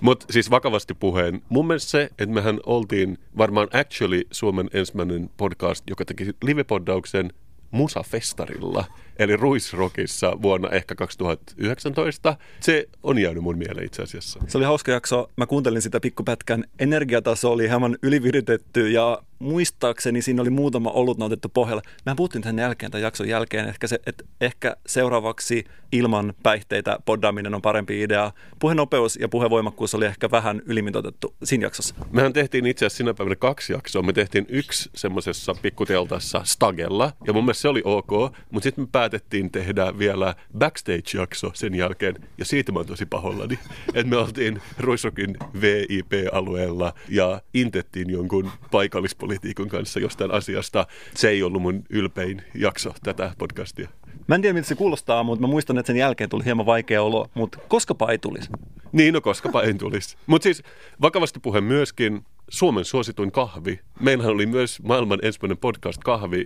[0.01, 5.89] Mutta siis vakavasti puheen, mun mielestä se, että mehän oltiin varmaan actually Suomen ensimmäinen podcast,
[5.89, 7.33] joka teki livepoddauksen
[7.71, 8.85] Musafestarilla,
[9.19, 12.37] eli Ruisrockissa vuonna ehkä 2019.
[12.59, 14.39] Se on jäänyt mun mieleen itse asiassa.
[14.47, 15.29] Se oli hauska jakso.
[15.37, 16.63] Mä kuuntelin sitä pikkupätkän.
[16.79, 21.81] Energiataso oli hieman yliviritetty ja muistaakseni siinä oli muutama olut nautettu pohjalla.
[22.05, 27.55] Mä puhuttiin tämän jälkeen, tämän jakson jälkeen, ehkä, se, että ehkä seuraavaksi ilman päihteitä poddaaminen
[27.55, 28.31] on parempi idea.
[28.59, 31.95] Puhenopeus ja puhevoimakkuus oli ehkä vähän ylimitoitettu siinä jaksossa.
[32.11, 34.01] Mehän tehtiin itse asiassa sinä päivänä kaksi jaksoa.
[34.01, 38.11] Me tehtiin yksi semmoisessa pikkuteltassa Stagella, ja mun mielestä se oli ok,
[38.51, 43.59] mutta sitten me päätettiin tehdä vielä backstage-jakso sen jälkeen, ja siitä mä oon tosi pahollani,
[43.93, 50.87] että me oltiin Ruisrokin VIP-alueella ja intettiin jonkun paikallispolitiikon kanssa jostain asiasta.
[51.15, 53.89] Se ei ollut mun ylpein jakso tätä podcastia.
[54.27, 57.03] Mä en tiedä, miltä se kuulostaa, mutta mä muistan, että sen jälkeen tuli hieman vaikea
[57.03, 58.49] olo, mutta koskapa ei tulisi.
[58.91, 60.17] Niin, no koskapa en tulisi.
[60.25, 60.63] Mutta siis
[61.01, 63.79] vakavasti puheen myöskin Suomen suosituin kahvi.
[63.99, 66.45] Meillähän oli myös maailman ensimmäinen podcast kahvi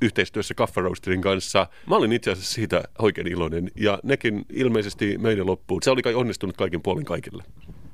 [0.00, 1.66] yhteistyössä Kaffa Roasterin kanssa.
[1.86, 5.82] Mä olin itse asiassa siitä oikein iloinen ja nekin ilmeisesti meidän loppuun.
[5.82, 7.44] Se oli kai onnistunut kaikin puolin kaikille.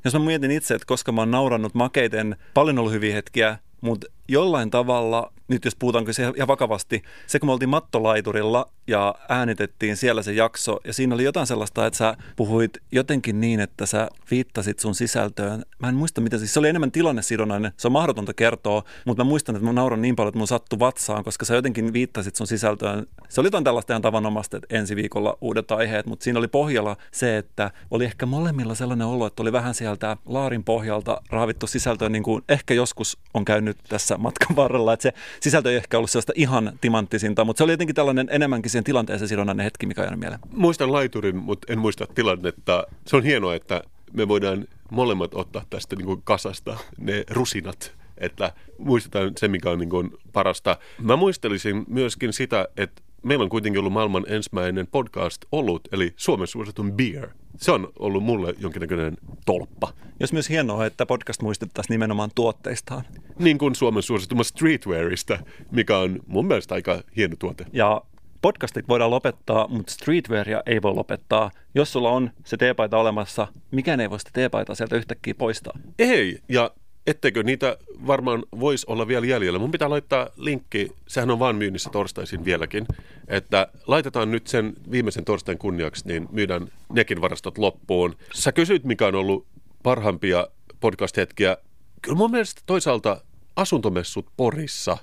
[0.05, 4.07] Jos mä mietin itse, että koska mä oon naurannut makeiten, paljon ollut hyviä hetkiä, mutta
[4.29, 9.97] jollain tavalla nyt jos puhutaanko se ihan vakavasti, se kun me oltiin mattolaiturilla ja äänitettiin
[9.97, 14.09] siellä se jakso, ja siinä oli jotain sellaista, että sä puhuit jotenkin niin, että sä
[14.31, 15.65] viittasit sun sisältöön.
[15.79, 19.29] Mä en muista mitä, siis se oli enemmän tilannesidonnainen, se on mahdotonta kertoa, mutta mä
[19.29, 22.47] muistan, että mä nauran niin paljon, että mun sattui vatsaan, koska sä jotenkin viittasit sun
[22.47, 23.07] sisältöön.
[23.29, 26.97] Se oli jotain tällaista ihan tavanomasta, että ensi viikolla uudet aiheet, mutta siinä oli pohjalla
[27.11, 32.09] se, että oli ehkä molemmilla sellainen olo, että oli vähän sieltä laarin pohjalta raavittu sisältöä,
[32.09, 36.11] niin kuin ehkä joskus on käynyt tässä matkan varrella, että se sisältö ei ehkä ollut
[36.11, 40.19] sellaista ihan timanttisinta, mutta se oli jotenkin tällainen enemmänkin siihen tilanteeseen sidonnainen hetki, mikä on
[40.19, 40.41] mieleen.
[40.53, 42.87] Muistan laiturin, mutta en muista tilannetta.
[43.07, 48.53] Se on hienoa, että me voidaan molemmat ottaa tästä niin kuin kasasta ne rusinat, että
[48.79, 50.77] muistetaan se, mikä on niin kuin parasta.
[51.03, 56.47] Mä muistelisin myöskin sitä, että meillä on kuitenkin ollut maailman ensimmäinen podcast ollut, eli Suomen
[56.47, 57.29] suositun Beer.
[57.57, 59.93] Se on ollut mulle jonkinnäköinen tolppa.
[60.21, 63.03] Jos myös hienoa, että podcast muistettaisiin nimenomaan tuotteistaan.
[63.39, 65.39] Niin kuin Suomen suosituma streetwearista,
[65.71, 67.67] mikä on mun mielestä aika hieno tuote.
[67.73, 68.03] Ja
[68.43, 71.51] podcastit voidaan lopettaa, mutta streetwearia ei voi lopettaa.
[71.75, 75.79] Jos sulla on se teepaita olemassa, mikään ei voi sitä teepaitaa sieltä yhtäkkiä poistaa.
[75.99, 76.71] Ei, ja
[77.07, 77.77] etteikö niitä
[78.07, 79.59] varmaan voisi olla vielä jäljellä.
[79.59, 82.87] Mun pitää laittaa linkki, sehän on vaan myynnissä torstaisin vieläkin,
[83.29, 88.17] että laitetaan nyt sen viimeisen torstain kunniaksi, niin myydään nekin varastot loppuun.
[88.35, 89.47] Sä kysyit, mikä on ollut
[89.83, 90.47] parhaimpia
[90.81, 91.57] podcast-hetkiä.
[92.03, 93.21] Kyllä mun mielestä toisaalta
[93.57, 94.99] asuntomessut Porissa,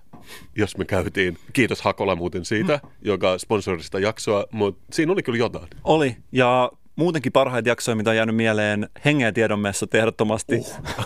[0.56, 1.38] jos me käytiin.
[1.54, 5.68] Kiitos Hakola muuten siitä, joka sponsorista jaksoa, mutta siinä oli kyllä jotain.
[5.84, 10.62] Oli, ja muutenkin parhaita jaksoja, mitä on jäänyt mieleen, hengen ja tiedon messut ehdottomasti.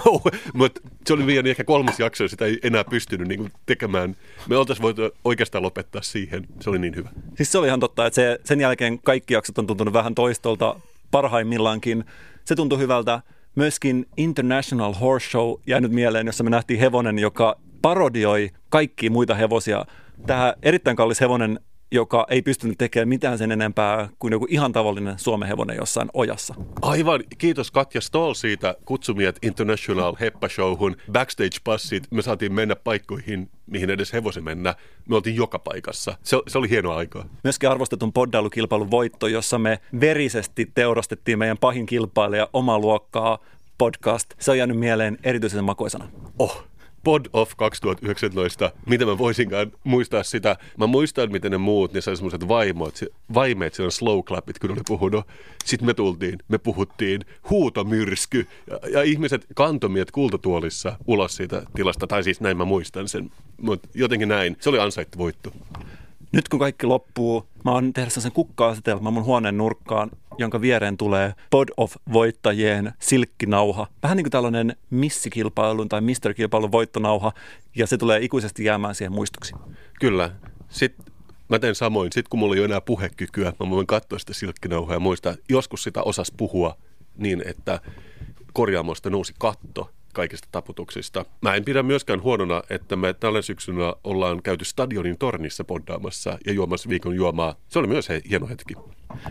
[0.05, 0.23] Oh,
[0.53, 4.15] mutta se oli vielä ehkä kolmas jakso, ja sitä ei enää pystynyt niin tekemään.
[4.49, 6.47] Me oltaisiin voitu oikeastaan lopettaa siihen.
[6.59, 7.09] Se oli niin hyvä.
[7.35, 10.79] Siis se oli ihan totta, että se, sen jälkeen kaikki jaksot on tuntunut vähän toistolta
[11.11, 12.05] parhaimmillaankin.
[12.45, 13.21] Se tuntui hyvältä.
[13.55, 19.85] Myöskin International Horse Show jäänyt mieleen, jossa me nähtiin hevonen, joka parodioi kaikkia muita hevosia.
[20.27, 21.59] Tämä erittäin kallis hevonen
[21.91, 26.55] joka ei pystynyt tekemään mitään sen enempää kuin joku ihan tavallinen Suomen hevonen jossain ojassa.
[26.81, 30.95] Aivan, kiitos Katja Stoll siitä kutsumiet International Heppa Showhun.
[31.11, 34.75] Backstage-passit, me saatiin mennä paikkoihin, mihin edes hevosen mennä.
[35.09, 36.17] Me oltiin joka paikassa.
[36.23, 37.25] Se, se oli hienoa aikaa.
[37.43, 43.39] Myöskin arvostetun poddailukilpailun voitto, jossa me verisesti teurastettiin meidän pahin kilpailija oma luokkaa
[43.77, 44.33] podcast.
[44.39, 46.09] Se on jäänyt mieleen erityisen makoisana.
[46.39, 46.66] Oh,
[47.03, 50.57] Pod of 2019, mitä mä voisinkaan muistaa sitä.
[50.77, 52.99] Mä muistan, miten ne muut, ne sai semmoiset vaimot,
[53.33, 55.27] vaimeet, siellä slow clapit, kun oli puhunut.
[55.65, 62.23] Sitten me tultiin, me puhuttiin, huutomyrsky ja, ja ihmiset kantomiet kultatuolissa ulos siitä tilasta, tai
[62.23, 63.31] siis näin mä muistan sen.
[63.61, 65.51] Mutta jotenkin näin, se oli ansaittu voitto.
[66.31, 71.33] Nyt kun kaikki loppuu, mä oon tehdä sen kukka-asetelman mun huoneen nurkkaan, jonka viereen tulee
[71.49, 73.87] Pod of voittajien silkkinauha.
[74.03, 77.31] Vähän niin kuin tällainen missikilpailun tai mister-kilpailun voittonauha,
[77.75, 79.53] ja se tulee ikuisesti jäämään siihen muistoksi.
[79.99, 80.31] Kyllä.
[80.69, 81.05] Sitten
[81.49, 82.11] mä teen samoin.
[82.13, 85.83] Sitten kun mulla ei ole enää puhekykyä, mä voin katsoa sitä silkkinauhaa ja muistaa, joskus
[85.83, 86.77] sitä osas puhua
[87.17, 87.81] niin, että
[88.53, 91.25] korjaamosta nousi katto kaikista taputuksista.
[91.41, 96.53] Mä en pidä myöskään huonona, että me tällä syksynä ollaan käyty stadionin tornissa poddaamassa ja
[96.53, 97.55] juomassa viikon juomaa.
[97.67, 98.73] Se oli myös he, hieno hetki.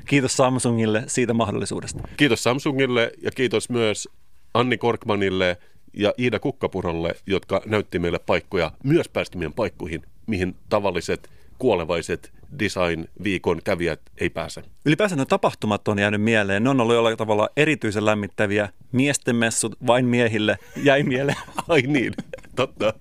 [0.07, 2.09] Kiitos Samsungille siitä mahdollisuudesta.
[2.17, 4.09] Kiitos Samsungille ja kiitos myös
[4.55, 5.57] Anni Korkmanille
[5.93, 14.01] ja Iida Kukkapurolle, jotka näytti meille paikkoja, myös päästimien paikkoihin, mihin tavalliset kuolevaiset design-viikon kävijät
[14.21, 14.63] ei pääse.
[14.87, 16.65] Ylipäänsä nuo tapahtumat on jäänyt mieleen.
[16.65, 18.69] Ne on ollut jollain tavalla erityisen lämmittäviä.
[18.93, 21.39] Miesten messut vain miehille jäi mieleen.
[21.69, 22.13] Ai niin,
[22.57, 22.95] totta.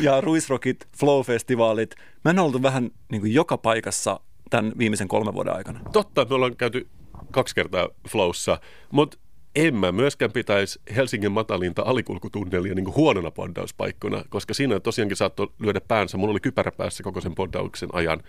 [0.00, 1.94] ja Ruisrockit, Flow-festivaalit.
[2.24, 4.20] Mä en ollut vähän niin kuin joka paikassa
[4.50, 5.80] tämän viimeisen kolmen vuoden aikana.
[5.92, 6.88] Totta, me ollaan käyty
[7.30, 8.58] kaksi kertaa Flowssa,
[8.90, 9.18] mutta
[9.56, 15.80] en mä myöskään pitäisi Helsingin matalinta alikulkutunnelia niin huonona poddauspaikkona, koska siinä tosiaankin saattoi lyödä
[15.80, 16.16] päänsä.
[16.16, 18.22] Mulla oli kypärä päässä koko sen poddauksen ajan.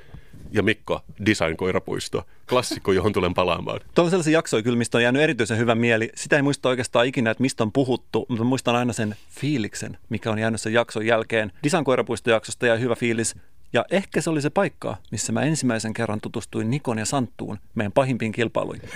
[0.51, 3.79] Ja Mikko, Design Koirapuisto, klassikko, johon tulen palaamaan.
[3.95, 6.09] Tuolla sellaisia jaksoja kyllä, mistä on jäänyt erityisen hyvä mieli.
[6.15, 10.31] Sitä ei muista oikeastaan ikinä, että mistä on puhuttu, mutta muistan aina sen fiiliksen, mikä
[10.31, 11.51] on jäänyt sen jakson jälkeen.
[11.63, 13.35] Design Koirapuisto-jaksosta ja hyvä fiilis.
[13.73, 17.91] Ja ehkä se oli se paikka, missä mä ensimmäisen kerran tutustuin Nikon ja Santtuun, meidän
[17.91, 18.31] pahimpiin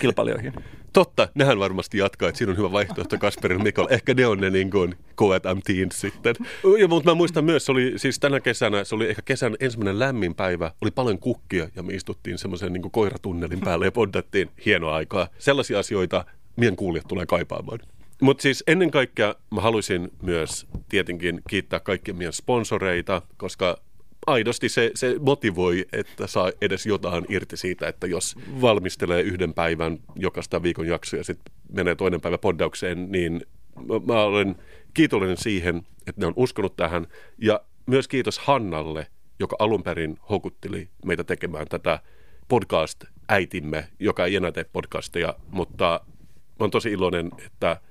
[0.01, 0.53] kilpailijoihin.
[0.93, 3.89] Totta, nehän varmasti jatkaa, että siinä on hyvä vaihtoehto Kasperin Mikolla.
[3.89, 6.35] Ehkä ne on ne niin kuin KM Teens sitten.
[6.79, 9.99] Ja, mutta mä muistan myös, se oli siis tänä kesänä, se oli ehkä kesän ensimmäinen
[9.99, 14.95] lämmin päivä, oli paljon kukkia ja me istuttiin semmoisen niin koiratunnelin päälle ja poddattiin hienoa
[14.95, 15.27] aikaa.
[15.37, 17.79] Sellaisia asioita meidän kuulijat tulee kaipaamaan.
[18.21, 23.77] Mutta siis ennen kaikkea mä haluaisin myös tietenkin kiittää kaikkia meidän sponsoreita, koska
[24.29, 29.99] aidosti se, se motivoi, että saa edes jotain irti siitä, että jos valmistelee yhden päivän
[30.15, 33.41] jokaista viikon jaksoa ja sitten menee toinen päivä poddaukseen, niin
[34.05, 34.55] mä, olen
[34.93, 35.77] kiitollinen siihen,
[36.07, 37.07] että ne on uskonut tähän.
[37.37, 39.07] Ja myös kiitos Hannalle,
[39.39, 41.99] joka alun perin hokutteli meitä tekemään tätä
[42.47, 46.01] podcast-äitimme, joka ei enää tee podcasteja, mutta
[46.59, 47.81] mä oon tosi iloinen, että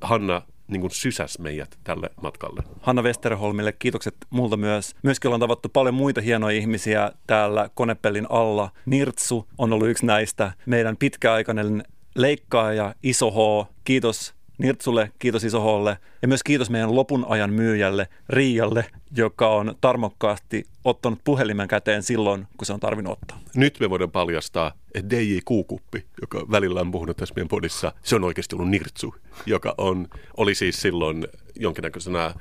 [0.00, 2.62] Hanna niin kuin sysäs meidät tälle matkalle.
[2.80, 4.94] Hanna Westerholmille kiitokset multa myös.
[5.02, 8.70] Myöskin ollaan tavattu paljon muita hienoja ihmisiä täällä konepellin alla.
[8.86, 10.52] Nirtsu on ollut yksi näistä.
[10.66, 11.84] Meidän pitkäaikainen
[12.14, 13.66] leikkaaja Iso H.
[13.84, 18.84] Kiitos Nirtsulle, kiitos Isoholle ja myös kiitos meidän lopun ajan myyjälle Riijalle,
[19.16, 23.40] joka on tarmokkaasti ottanut puhelimen käteen silloin, kun se on tarvinnut ottaa.
[23.56, 28.16] Nyt me voidaan paljastaa, että DJ Kuukuppi, joka välillä on puhunut tässä meidän podissa, se
[28.16, 29.14] on oikeasti ollut Nirtsu,
[29.46, 31.26] joka on, oli siis silloin
[31.56, 32.34] jonkinnäköisenä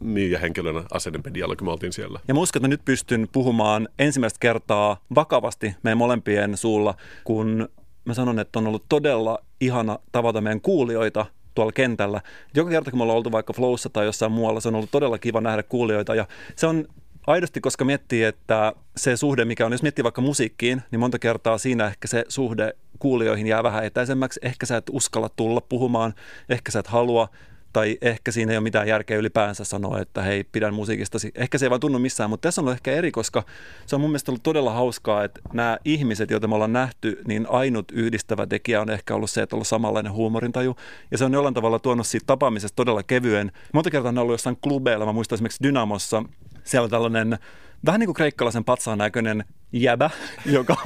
[0.00, 2.20] myyjähenkilönä asennepedialla, kun me oltiin siellä.
[2.28, 6.94] Ja mä uskon, että nyt pystyn puhumaan ensimmäistä kertaa vakavasti meidän molempien suulla,
[7.24, 7.68] kun
[8.04, 11.26] mä sanon, että on ollut todella ihana tavata meidän kuulijoita
[11.58, 12.20] tuolla kentällä.
[12.54, 15.18] Joka kerta, kun me ollaan oltu vaikka Flowssa tai jossain muualla, se on ollut todella
[15.18, 16.14] kiva nähdä kuulijoita.
[16.14, 16.88] Ja se on
[17.26, 21.58] aidosti, koska miettii, että se suhde, mikä on, jos miettii vaikka musiikkiin, niin monta kertaa
[21.58, 24.40] siinä ehkä se suhde kuulijoihin jää vähän etäisemmäksi.
[24.42, 26.14] Ehkä sä et uskalla tulla puhumaan,
[26.48, 27.28] ehkä sä et halua,
[27.72, 31.18] tai ehkä siinä ei ole mitään järkeä ylipäänsä sanoa, että hei, pidän musiikista.
[31.34, 33.44] Ehkä se ei vaan tunnu missään, mutta tässä on ollut ehkä eri, koska
[33.86, 37.46] se on mun mielestä ollut todella hauskaa, että nämä ihmiset, joita me ollaan nähty, niin
[37.50, 40.76] ainut yhdistävä tekijä on ehkä ollut se, että on ollut samanlainen huumorintaju.
[41.10, 43.52] Ja se on jollain tavalla tuonut siitä tapaamisesta todella kevyen.
[43.74, 46.22] Monta kertaa on ollut jossain klubeilla, mä muistan esimerkiksi Dynamossa,
[46.64, 47.38] siellä on tällainen
[47.86, 50.10] vähän niin kuin kreikkalaisen patsaan näköinen jäbä,
[50.46, 50.76] joka,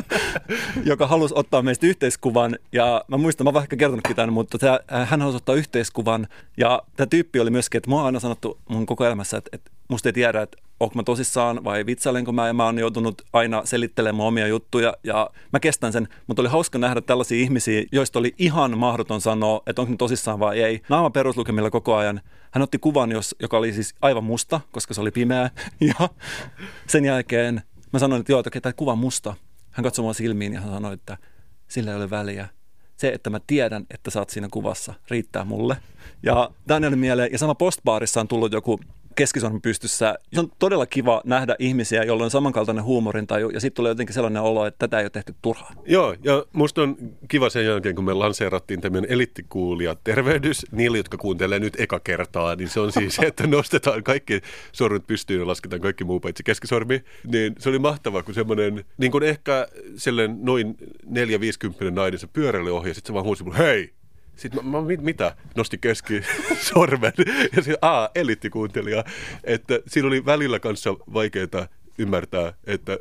[0.90, 2.58] joka halusi ottaa meistä yhteiskuvan.
[2.72, 6.26] Ja mä muistan, mä oon ehkä kertonutkin tämän, mutta tämä, hän halusi ottaa yhteiskuvan.
[6.56, 9.70] Ja tämä tyyppi oli myöskin, että mua on aina sanottu mun koko elämässä, että, että
[9.88, 12.46] musta ei tiedä, että onko mä tosissaan vai vitsailenko mä.
[12.46, 16.08] Ja mä oon joutunut aina selittelemään omia juttuja ja mä kestän sen.
[16.26, 20.40] Mutta oli hauska nähdä tällaisia ihmisiä, joista oli ihan mahdoton sanoa, että onko ne tosissaan
[20.40, 20.82] vai ei.
[20.88, 22.20] Naama peruslukemilla koko ajan.
[22.54, 25.50] Hän otti kuvan, jos, joka oli siis aivan musta, koska se oli pimeä.
[25.80, 26.08] Ja
[26.86, 27.62] sen jälkeen
[27.94, 29.34] Mä sanoin, että joo, että tämä kuva musta.
[29.70, 31.18] Hän katsoi mua silmiin ja hän sanoi, että
[31.68, 32.48] sillä ei ole väliä.
[32.96, 35.76] Se, että mä tiedän, että sä oot siinä kuvassa, riittää mulle.
[36.22, 38.80] Ja Danielin mieleen, ja sama postbaarissa on tullut joku
[39.14, 40.14] keskisormi pystyssä.
[40.32, 44.42] Se on todella kiva nähdä ihmisiä, joilla on samankaltainen huumorintaju, ja sitten tulee jotenkin sellainen
[44.42, 45.76] olo, että tätä ei ole tehty turhaan.
[45.86, 46.96] Joo, ja musta on
[47.28, 52.56] kiva sen jälkeen, kun me lanseerattiin tämmöinen elittikuulija tervehdys niille, jotka kuuntelee nyt eka kertaa,
[52.56, 54.40] niin se on siis se, että nostetaan kaikki
[54.72, 57.04] sormet pystyyn ja lasketaan kaikki muu paitsi keskisormi.
[57.26, 62.70] Niin se oli mahtavaa, kun semmoinen, niin kuin ehkä sellainen noin 4-50 nainen se pyöräili
[62.70, 63.92] ohi, ja sitten se vaan huusi hei,
[64.36, 65.36] sitten mä, mä mitä?
[65.56, 66.22] Nosti keski
[66.72, 67.12] sormen
[67.56, 69.04] ja sitten, aa, elittikuuntelija.
[69.44, 71.68] Että siinä oli välillä kanssa vaikeaa
[71.98, 72.98] ymmärtää, että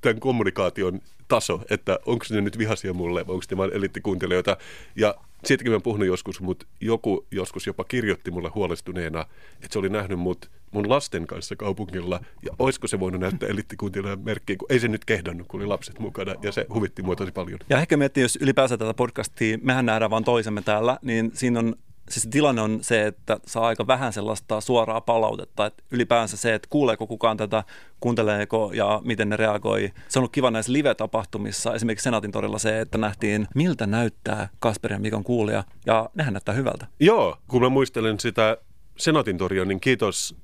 [0.00, 4.56] tämän kommunikaation taso, että onko ne nyt vihaisia mulle vai onko ne vain elittikuuntelijoita.
[4.96, 5.14] Ja
[5.46, 9.20] siitäkin mä puhunut joskus, mutta joku joskus jopa kirjoitti mulle huolestuneena,
[9.54, 14.20] että se oli nähnyt mut mun lasten kanssa kaupungilla, ja olisiko se voinut näyttää elittikuuntelijan
[14.20, 17.32] merkkiä, kun ei se nyt kehdannut, kun oli lapset mukana, ja se huvitti mua tosi
[17.32, 17.58] paljon.
[17.70, 21.76] Ja ehkä miettii, jos ylipäänsä tätä podcastia, mehän nähdään vain toisemme täällä, niin siinä on
[22.10, 26.68] siis tilanne on se, että saa aika vähän sellaista suoraa palautetta, että ylipäänsä se, että
[26.70, 27.64] kuuleeko kukaan tätä,
[28.00, 29.92] kuunteleeko ja miten ne reagoi.
[30.08, 34.92] Se on ollut kiva näissä live-tapahtumissa, esimerkiksi Senaatin torilla se, että nähtiin, miltä näyttää Kasper
[34.92, 36.86] ja Mikon kuulija, ja nehän näyttää hyvältä.
[37.00, 38.56] Joo, kun mä muistelen sitä
[38.96, 40.36] Senaatin toria, niin kiitos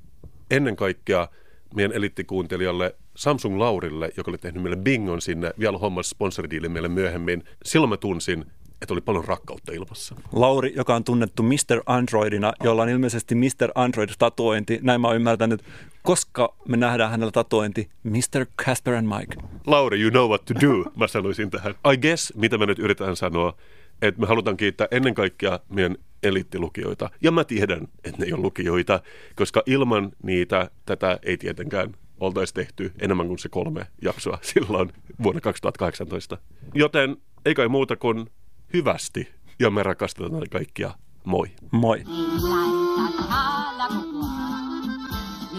[0.50, 1.28] ennen kaikkea
[1.74, 7.44] meidän elittikuuntelijalle Samsung Laurille, joka oli tehnyt meille bingon sinne, vielä hommas sponsoridiilin meille myöhemmin.
[7.64, 8.44] Silloin mä tunsin,
[8.82, 10.14] että oli paljon rakkautta ilmassa.
[10.32, 11.82] Lauri, joka on tunnettu Mr.
[11.86, 13.70] Androidina, jolla on ilmeisesti Mr.
[13.74, 15.64] Android-tatuointi, näin mä oon ymmärtänyt,
[16.02, 18.46] koska me nähdään hänellä tatuointi Mr.
[18.56, 19.36] Casper and Mike.
[19.66, 21.74] Lauri, you know what to do, mä sanoisin tähän.
[21.92, 23.54] I guess, mitä me nyt yritetään sanoa,
[24.02, 27.10] että me halutaan kiittää ennen kaikkea meidän eliittilukijoita.
[27.20, 29.00] Ja mä tiedän, että ne ei ole lukijoita,
[29.36, 35.40] koska ilman niitä tätä ei tietenkään oltaisi tehty enemmän kuin se kolme jaksoa silloin vuonna
[35.40, 36.38] 2018.
[36.74, 38.26] Joten ei kai muuta kuin
[38.74, 40.94] hyvästi ja me rakastetaan kaikkia.
[41.24, 41.46] Moi.
[41.72, 41.98] Moi.
[41.98, 42.36] Niin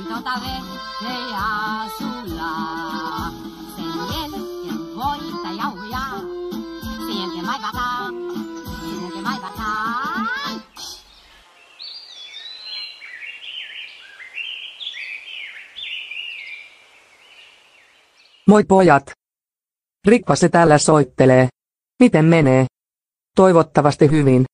[0.09, 0.43] tota.
[18.47, 19.11] Moi pojat.
[20.07, 21.47] Rikka se täällä soittelee.
[21.99, 22.65] Miten menee?
[23.35, 24.45] Toivottavasti hyvin.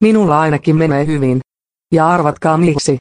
[0.00, 1.40] Minulla ainakin menee hyvin.
[1.92, 2.98] Ja arvatkaa miksi.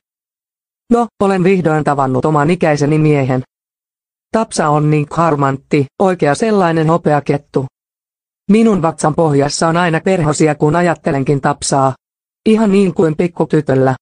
[0.91, 3.43] No, olen vihdoin tavannut oman ikäiseni miehen.
[4.31, 7.65] Tapsa on niin harmantti, oikea sellainen hopeakettu.
[8.51, 11.93] Minun vatsan pohjassa on aina perhosia kun ajattelenkin Tapsaa.
[12.45, 13.95] Ihan niin kuin pikkutytöllä.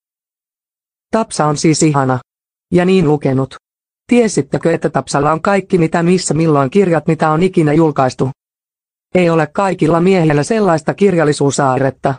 [1.12, 2.20] Tapsa on siis ihana.
[2.74, 3.56] Ja niin lukenut.
[4.08, 8.30] Tiesittekö, että Tapsalla on kaikki mitä missä milloin kirjat mitä on ikinä julkaistu?
[9.16, 12.14] Ei ole kaikilla miehillä sellaista kirjallisuusaaretta.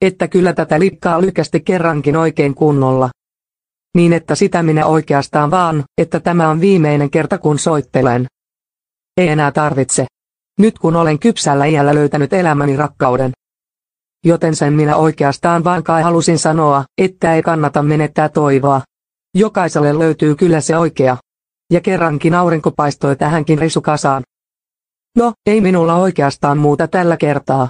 [0.00, 3.10] Että kyllä tätä likkaa lykästi kerrankin oikein kunnolla.
[3.96, 8.26] Niin että sitä minä oikeastaan vaan, että tämä on viimeinen kerta kun soittelen.
[9.16, 10.06] Ei enää tarvitse.
[10.58, 13.32] Nyt kun olen kypsällä iällä löytänyt elämäni rakkauden.
[14.24, 18.80] Joten sen minä oikeastaan vaan kai halusin sanoa, että ei kannata menettää toivoa.
[19.34, 21.16] Jokaiselle löytyy kyllä se oikea.
[21.72, 24.22] Ja kerrankin aurinko paistoi tähänkin risukasaan.
[25.16, 27.68] No, ei minulla oikeastaan muuta tällä kertaa.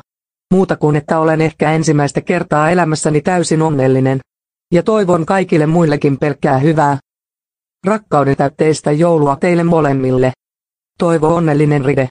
[0.54, 4.20] Muuta kuin että olen ehkä ensimmäistä kertaa elämässäni täysin onnellinen.
[4.74, 6.98] Ja toivon kaikille muillekin pelkkää hyvää.
[7.86, 10.32] Rakkauden täytteistä joulua teille molemmille.
[10.98, 12.08] Toivo onnellinen Ride.